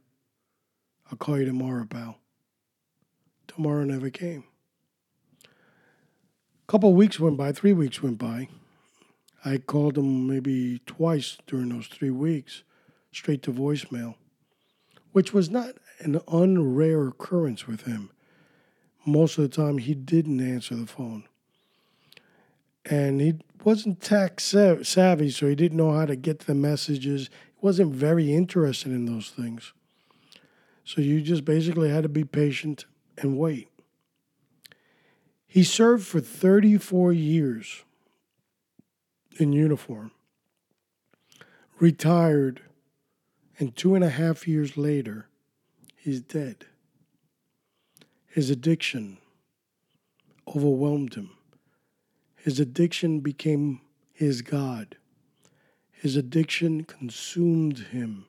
[1.12, 2.20] I'll call you tomorrow, pal.
[3.48, 4.44] Tomorrow never came.
[5.44, 5.48] A
[6.68, 8.50] couple weeks went by, three weeks went by.
[9.44, 12.64] I called him maybe twice during those three weeks,
[13.12, 14.16] straight to voicemail,
[15.12, 18.10] which was not an unrare occurrence with him.
[19.06, 21.26] Most of the time, he didn't answer the phone.
[22.84, 27.30] And he wasn't tech savvy, so he didn't know how to get the messages
[27.66, 29.74] wasn't very interested in those things.
[30.84, 32.86] So you just basically had to be patient
[33.18, 33.70] and wait.
[35.48, 37.84] He served for 34 years
[39.40, 40.12] in uniform,
[41.80, 42.62] retired,
[43.58, 45.28] and two and a half years later,
[45.96, 46.68] he's dead.
[48.28, 49.18] His addiction
[50.56, 51.32] overwhelmed him.
[52.36, 53.82] His addiction became
[54.14, 54.98] his God.
[55.96, 58.26] His addiction consumed him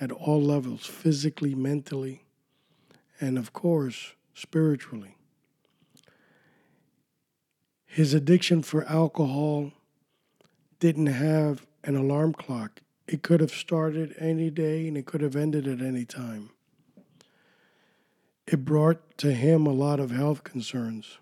[0.00, 2.24] at all levels physically, mentally,
[3.20, 5.16] and of course, spiritually.
[7.84, 9.72] His addiction for alcohol
[10.80, 15.36] didn't have an alarm clock it could have started any day and it could have
[15.36, 16.50] ended at any time.
[18.46, 21.18] It brought to him a lot of health concerns.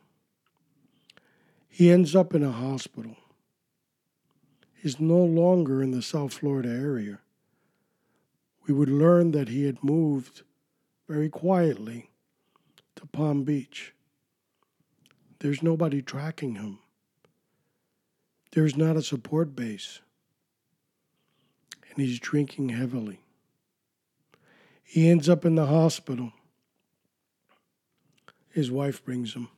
[1.68, 3.16] He ends up in a hospital.
[4.82, 7.18] He's no longer in the South Florida area.
[8.66, 10.42] We would learn that he had moved
[11.06, 12.10] very quietly
[12.96, 13.92] to Palm Beach.
[15.40, 16.78] There's nobody tracking him.
[18.52, 20.00] There's not a support base.
[21.90, 23.20] And he's drinking heavily.
[24.82, 26.32] He ends up in the hospital.
[28.48, 29.48] His wife brings him.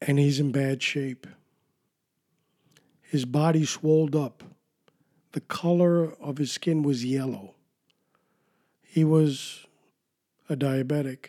[0.00, 1.26] And he's in bad shape.
[3.08, 4.42] His body swelled up.
[5.32, 7.54] The color of his skin was yellow.
[8.82, 9.66] He was
[10.48, 11.28] a diabetic.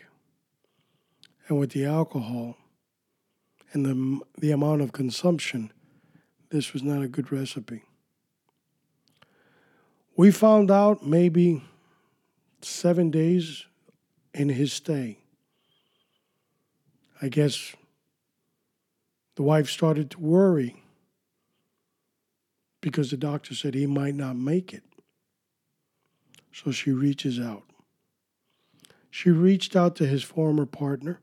[1.46, 2.56] And with the alcohol
[3.72, 5.72] and the, the amount of consumption,
[6.50, 7.82] this was not a good recipe.
[10.16, 11.62] We found out maybe
[12.60, 13.66] seven days
[14.34, 15.18] in his stay.
[17.22, 17.74] I guess
[19.36, 20.82] the wife started to worry
[22.80, 24.82] because the doctor said he might not make it.
[26.52, 27.64] So she reaches out.
[29.10, 31.20] She reached out to his former partner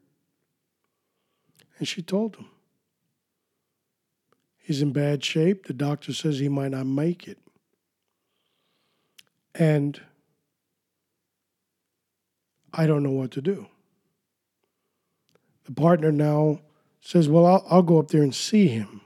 [1.77, 2.47] and she told him
[4.57, 5.65] he's in bad shape.
[5.65, 7.37] The doctor says he might not make it.
[9.53, 10.01] And
[12.73, 13.67] I don't know what to do.
[15.65, 16.59] The partner now
[17.01, 19.01] says, Well, I'll, I'll go up there and see him.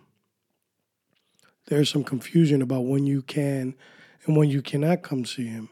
[1.70, 3.76] There's some confusion about when you can
[4.26, 5.70] and when you cannot come see him.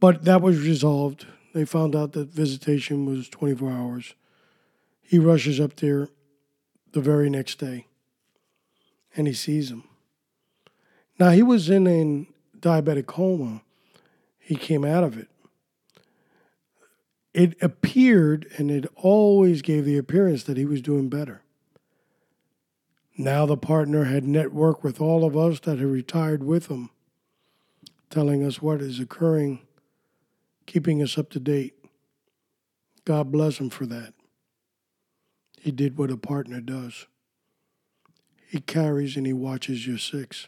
[0.00, 1.24] But that was resolved.
[1.54, 4.14] They found out that visitation was 24 hours.
[5.00, 6.08] He rushes up there
[6.92, 7.86] the very next day
[9.16, 9.84] and he sees him.
[11.20, 12.26] Now, he was in a
[12.58, 13.62] diabetic coma.
[14.40, 15.28] He came out of it.
[17.32, 21.42] It appeared and it always gave the appearance that he was doing better.
[23.20, 26.90] Now the partner had networked with all of us that had retired with him,
[28.10, 29.66] telling us what is occurring,
[30.66, 31.74] keeping us up to date.
[33.04, 34.14] God bless him for that.
[35.60, 37.06] He did what a partner does.
[38.46, 40.46] He carries and he watches your six.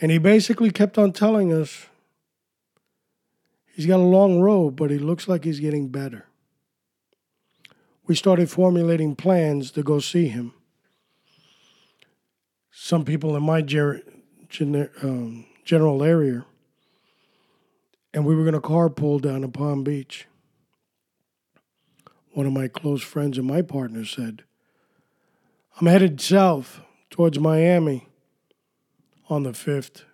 [0.00, 1.86] And he basically kept on telling us
[3.72, 6.26] he's got a long road, but he looks like he's getting better.
[8.08, 10.54] We started formulating plans to go see him.
[12.80, 14.02] Some people in my ger-
[14.48, 16.46] gener- um, general area,
[18.14, 20.26] and we were going to carpool down to Palm Beach.
[22.34, 24.44] One of my close friends and my partner said,
[25.78, 28.06] I'm headed south towards Miami
[29.28, 30.04] on the 5th.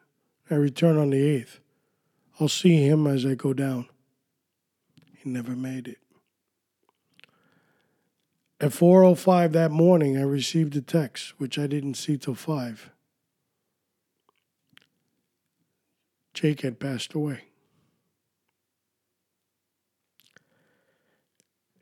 [0.51, 1.59] I return on the 8th.
[2.41, 3.89] I'll see him as I go down.
[5.19, 5.99] He never made it.
[8.61, 12.91] At 4:05 that morning, I received a text which I didn't see till 5.
[16.33, 17.45] Jake had passed away.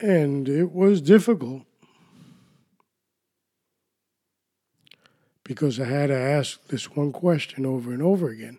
[0.00, 1.62] And it was difficult
[5.44, 8.58] because I had to ask this one question over and over again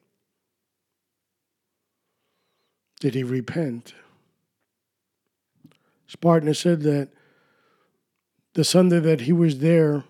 [3.00, 3.94] Did he repent?
[6.08, 7.10] Spartan said that
[8.54, 10.04] the Sunday that he was there,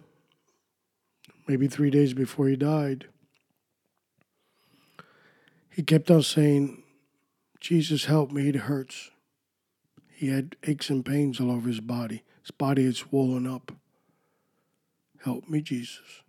[1.47, 3.07] maybe three days before he died,
[5.69, 6.83] he kept on saying,
[7.59, 9.09] Jesus, help me, it hurts.
[10.11, 12.23] He had aches and pains all over his body.
[12.41, 13.71] His body had swollen up.
[15.23, 16.21] Help me, Jesus.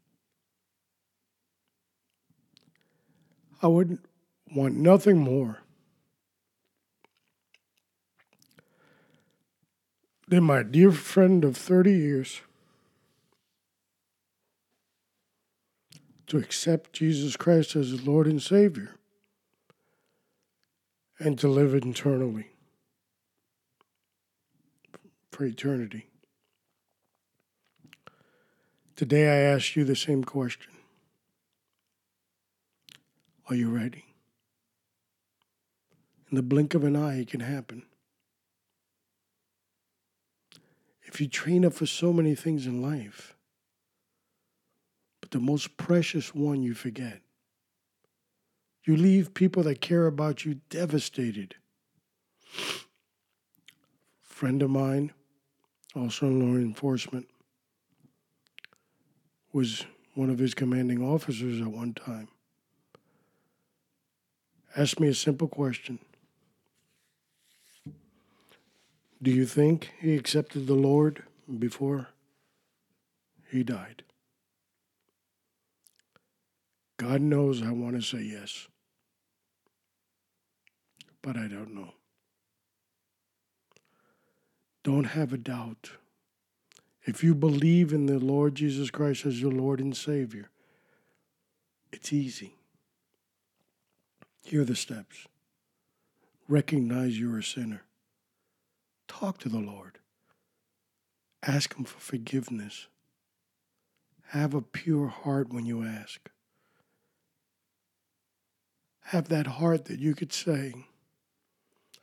[3.61, 3.99] I would
[4.55, 5.64] want nothing more
[10.29, 12.41] than my dear friend of 30 years
[16.27, 18.95] to accept Jesus Christ as Lord and Savior
[21.19, 22.49] and to live eternally
[25.31, 26.07] for eternity.
[28.97, 30.73] Today I ask you the same question.
[33.49, 34.05] Are you ready?
[36.31, 37.83] In the blink of an eye, it can happen.
[41.05, 43.37] If you train up for so many things in life,
[45.21, 47.21] but the most precious one you forget,
[48.85, 51.55] you leave people that care about you devastated.
[54.23, 55.13] Friend of mine,
[55.95, 57.29] also in law enforcement,
[59.53, 62.29] was one of his commanding officers at one time,
[64.77, 65.99] asked me a simple question
[69.25, 71.23] Do you think he accepted the Lord
[71.59, 72.09] before
[73.51, 74.03] he died?
[76.99, 78.69] God knows I want to say yes,
[81.23, 81.95] but I don't know.
[84.83, 85.93] Don't have a doubt.
[87.07, 90.51] If you believe in the Lord Jesus Christ as your Lord and Savior,
[91.95, 92.57] it's easy.
[94.45, 95.27] Here are the steps.
[96.47, 97.85] Recognize you're a sinner.
[99.21, 99.99] Talk to the Lord.
[101.41, 102.89] Ask Him for forgiveness.
[104.31, 106.31] Have a pure heart when you ask.
[109.05, 110.75] Have that heart that you could say,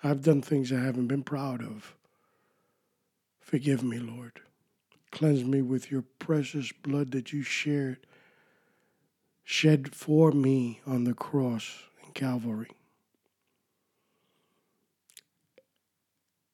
[0.02, 1.96] I've done things I haven't been proud of.
[3.42, 4.40] Forgive me, Lord.
[5.12, 8.08] Cleanse me with your precious blood that you shared,
[9.44, 12.72] shed for me on the cross in Calvary.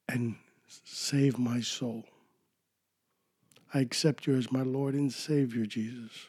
[0.08, 0.34] And
[0.68, 2.04] save my soul.
[3.72, 6.28] I accept you as my Lord and Savior, Jesus.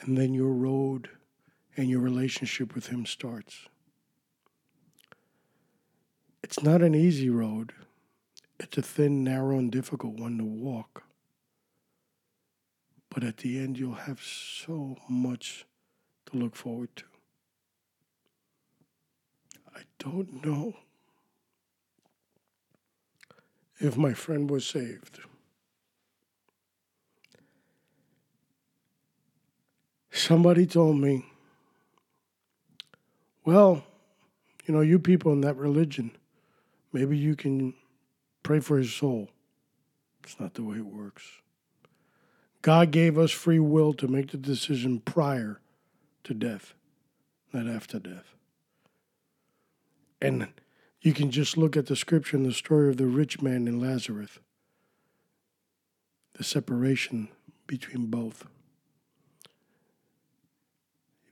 [0.00, 1.10] And then your road
[1.76, 3.68] and your relationship with Him starts.
[6.42, 7.72] It's not an easy road,
[8.58, 11.04] it's a thin, narrow, and difficult one to walk.
[13.08, 15.66] But at the end, you'll have so much
[16.26, 17.04] to look forward to.
[19.74, 20.74] I don't know
[23.80, 25.20] if my friend was saved.
[30.12, 31.24] Somebody told me,
[33.44, 33.84] well,
[34.66, 36.12] you know, you people in that religion,
[36.92, 37.74] maybe you can
[38.42, 39.30] pray for his soul.
[40.22, 41.24] It's not the way it works.
[42.62, 45.60] God gave us free will to make the decision prior
[46.24, 46.74] to death,
[47.52, 48.34] not after death.
[50.20, 50.48] And
[51.00, 53.80] you can just look at the scripture and the story of the rich man and
[53.80, 54.38] Lazarus,
[56.34, 57.28] the separation
[57.66, 58.46] between both.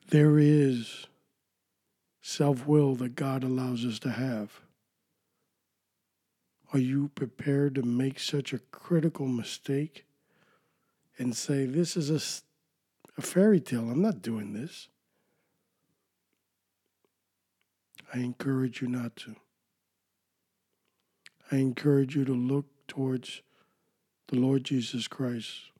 [0.08, 1.06] There is
[2.22, 4.60] self will that God allows us to have.
[6.72, 10.06] Are you prepared to make such a critical mistake
[11.18, 12.20] and say, This is a,
[13.18, 13.90] a fairy tale?
[13.90, 14.88] I'm not doing this.
[18.14, 19.36] I encourage you not to.
[21.50, 23.42] I encourage you to look towards
[24.28, 25.70] the Lord Jesus Christ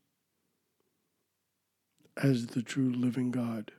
[2.17, 3.73] as the true living God,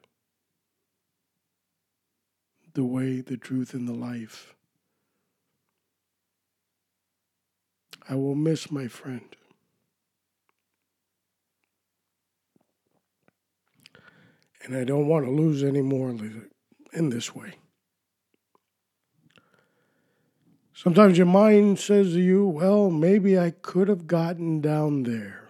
[2.73, 4.53] the way, the truth, and the life.
[8.07, 9.35] I will miss my friend.
[14.63, 16.09] And I don't want to lose any more
[16.93, 17.55] in this way.
[20.81, 25.49] Sometimes your mind says to you, well, maybe I could have gotten down there.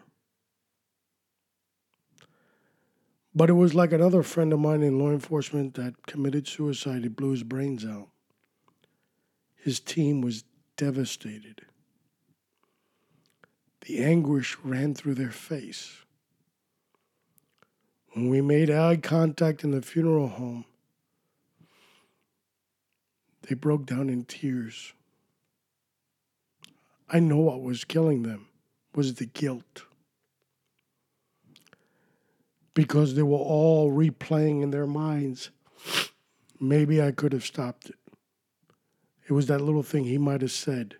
[3.36, 7.04] But it was like another friend of mine in law enforcement that committed suicide.
[7.04, 8.08] He blew his brains out.
[9.56, 10.46] His team was
[10.78, 11.62] devastated.
[13.82, 15.98] The anguish ran through their face.
[18.14, 20.66] When we made eye contact in the funeral home,
[23.48, 24.94] they broke down in tears.
[27.12, 28.47] I know what was killing them
[28.93, 29.84] was the guilt.
[32.74, 35.49] Because they were all replaying in their minds,
[36.60, 37.95] maybe I could have stopped it.
[39.28, 40.95] It was that little thing he might have said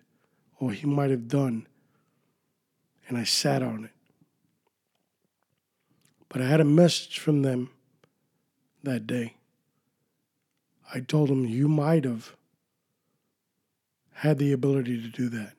[0.58, 1.66] or he might have done.
[3.08, 3.90] And I sat on it.
[6.28, 7.70] But I had a message from them
[8.82, 9.34] that day.
[10.92, 12.36] I told them, You might have
[14.12, 15.54] had the ability to do that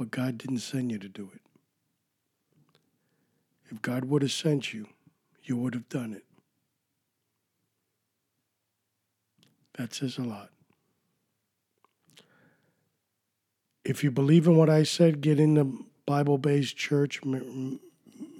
[0.00, 1.42] but God didn't send you to do it.
[3.70, 4.86] If God would have sent you,
[5.44, 6.24] you would have done it.
[9.76, 10.48] That says a lot.
[13.84, 15.70] If you believe in what I said, get in the
[16.06, 17.20] Bible based church,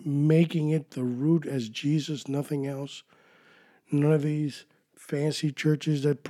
[0.02, 3.02] making it the root as Jesus, nothing else.
[3.92, 6.24] None of these fancy churches that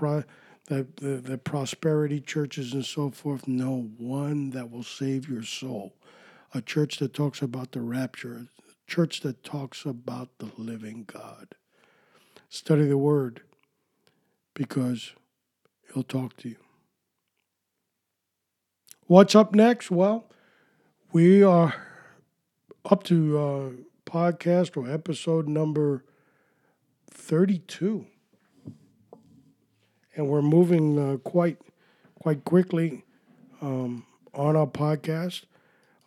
[0.70, 3.48] the, the, the prosperity churches and so forth.
[3.48, 5.96] No, one that will save your soul.
[6.54, 11.56] A church that talks about the rapture, a church that talks about the living God.
[12.48, 13.42] Study the Word
[14.54, 15.12] because
[15.92, 16.56] He'll talk to you.
[19.08, 19.90] What's up next?
[19.90, 20.30] Well,
[21.12, 21.74] we are
[22.88, 23.70] up to uh,
[24.08, 26.04] podcast or episode number
[27.10, 28.06] 32.
[30.16, 31.58] And we're moving uh, quite
[32.20, 33.04] quite quickly
[33.60, 34.04] um,
[34.34, 35.44] on our podcast.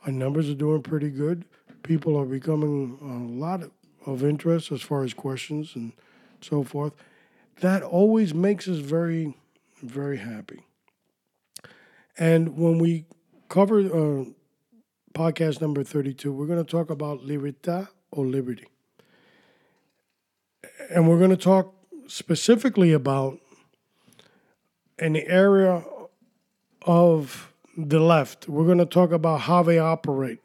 [0.05, 1.45] Our numbers are doing pretty good.
[1.83, 3.63] People are becoming a lot
[4.05, 5.93] of interest as far as questions and
[6.41, 6.93] so forth.
[7.61, 9.37] That always makes us very,
[9.81, 10.65] very happy.
[12.17, 13.05] And when we
[13.49, 14.25] cover uh,
[15.13, 18.67] podcast number 32, we're going to talk about libertad or liberty.
[20.89, 21.73] And we're going to talk
[22.07, 23.39] specifically about
[24.99, 25.83] an area
[26.83, 28.47] of the left.
[28.47, 30.39] We're going to talk about how they operate.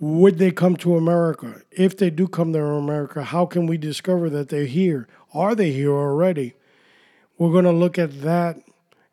[0.00, 1.62] Would they come to America?
[1.70, 5.06] If they do come to America, how can we discover that they're here?
[5.32, 6.54] Are they here already?
[7.38, 8.58] We're going to look at that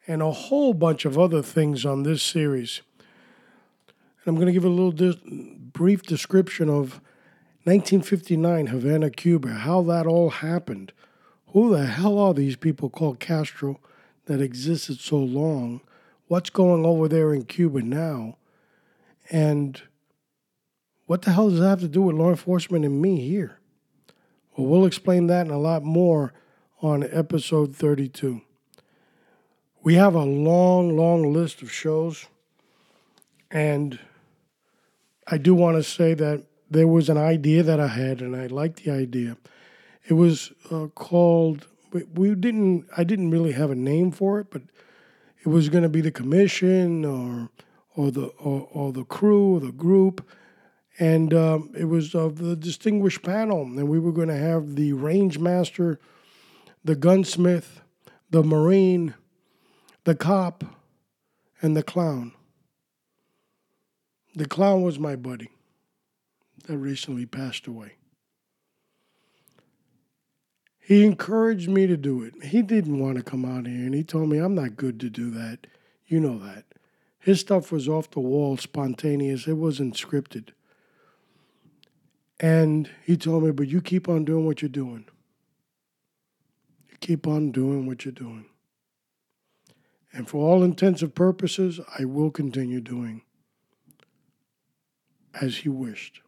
[0.08, 2.82] and a whole bunch of other things on this series.
[3.88, 7.00] And I'm going to give a little dis- brief description of
[7.66, 10.92] 1959 Havana, Cuba, how that all happened.
[11.50, 13.80] Who the hell are these people called Castro
[14.30, 15.82] that existed so long?
[16.28, 18.38] What's going over there in Cuba now?
[19.32, 19.82] And
[21.08, 23.58] what the hell does that have to do with law enforcement and me here?
[24.56, 26.32] Well, we'll explain that and a lot more
[26.84, 28.42] on episode 32.
[29.82, 32.28] We have a long, long list of shows,
[33.50, 33.98] and
[35.26, 38.46] I do want to say that there was an idea that I had, and I
[38.46, 39.38] liked the idea.
[40.08, 41.66] It was uh, called.
[41.92, 42.86] We didn't.
[42.96, 44.62] I didn't really have a name for it, but
[45.44, 47.50] it was going to be the commission or
[47.96, 50.28] or the or, or the crew or the group,
[51.00, 54.94] and um, it was of the distinguished panel, and we were going to have the
[54.94, 56.00] range master,
[56.84, 57.82] the gunsmith,
[58.30, 59.16] the marine,
[60.04, 60.64] the cop,
[61.62, 62.34] and the clown.
[64.36, 65.50] The clown was my buddy
[66.66, 67.99] that recently passed away.
[70.90, 72.46] He encouraged me to do it.
[72.46, 75.10] He didn't want to come out here, and he told me, I'm not good to
[75.12, 75.68] do that.
[76.08, 76.66] You know that.
[77.20, 80.50] His stuff was off the wall, spontaneous, it wasn't scripted.
[82.40, 85.06] And he told me, but you keep on doing what you're doing.
[86.90, 88.46] You keep on doing what you're doing.
[90.12, 93.22] And for all intents and purposes, I will continue doing
[95.40, 96.22] as he wished.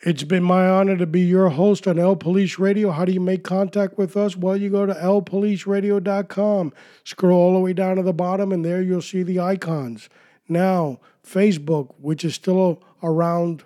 [0.00, 2.92] It's been my honor to be your host on L Police Radio.
[2.92, 4.36] How do you make contact with us?
[4.36, 6.72] Well, you go to lpoliceradio.com,
[7.02, 10.08] scroll all the way down to the bottom, and there you'll see the icons.
[10.48, 13.64] Now, Facebook, which is still around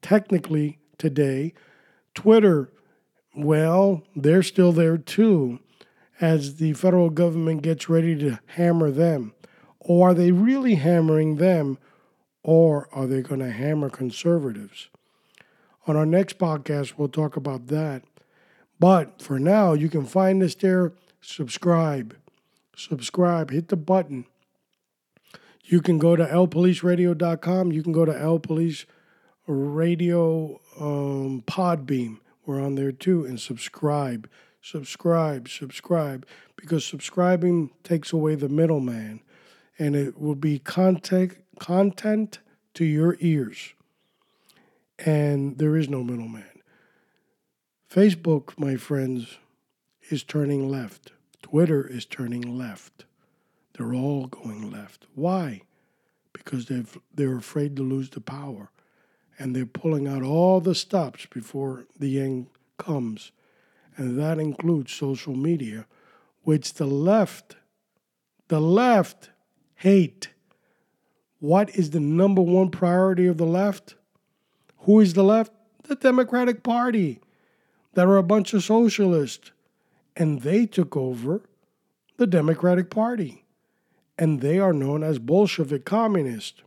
[0.00, 1.52] technically today,
[2.14, 2.72] Twitter,
[3.36, 5.58] well, they're still there too,
[6.18, 9.34] as the federal government gets ready to hammer them.
[9.80, 11.76] Or are they really hammering them,
[12.42, 14.88] or are they going to hammer conservatives?
[15.86, 18.02] On our next podcast, we'll talk about that.
[18.80, 20.92] But for now, you can find us there.
[21.20, 22.16] Subscribe.
[22.74, 23.50] Subscribe.
[23.50, 24.24] Hit the button.
[25.64, 27.72] You can go to lpoliceradio.com.
[27.72, 28.86] You can go to lpolice
[29.46, 32.18] radio um, Podbean.
[32.46, 33.24] We're on there too.
[33.24, 34.28] And subscribe.
[34.62, 35.48] Subscribe.
[35.48, 36.26] Subscribe.
[36.56, 39.20] Because subscribing takes away the middleman.
[39.78, 42.38] And it will be content, content
[42.74, 43.74] to your ears
[45.04, 46.44] and there is no middleman.
[47.92, 49.38] Facebook, my friends,
[50.10, 51.12] is turning left.
[51.42, 53.04] Twitter is turning left.
[53.74, 55.06] They're all going left.
[55.14, 55.62] Why?
[56.32, 58.70] Because they've, they're afraid to lose the power.
[59.38, 62.46] And they're pulling out all the stops before the end
[62.78, 63.30] comes.
[63.96, 65.86] And that includes social media,
[66.42, 67.56] which the left,
[68.48, 69.30] the left
[69.76, 70.30] hate.
[71.40, 73.96] What is the number one priority of the left?
[74.84, 75.52] Who is the left?
[75.84, 77.20] The Democratic Party.
[77.94, 79.50] That are a bunch of socialists.
[80.16, 81.42] And they took over
[82.18, 83.44] the Democratic Party.
[84.18, 86.62] And they are known as Bolshevik communists.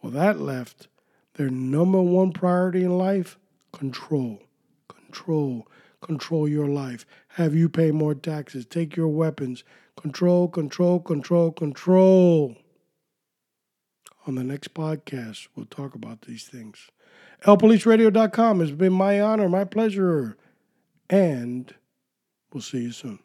[0.00, 0.88] Well, that left
[1.34, 3.38] their number one priority in life
[3.72, 4.40] control.
[4.88, 5.68] Control.
[6.00, 7.06] Control your life.
[7.28, 8.64] Have you pay more taxes.
[8.66, 9.62] Take your weapons.
[9.96, 12.56] Control, control, control, control.
[14.26, 16.90] On the next podcast, we'll talk about these things
[17.44, 18.60] lpoliceradio.com.
[18.60, 20.36] It's been my honor, my pleasure,
[21.10, 21.74] and
[22.52, 23.18] we'll see you soon.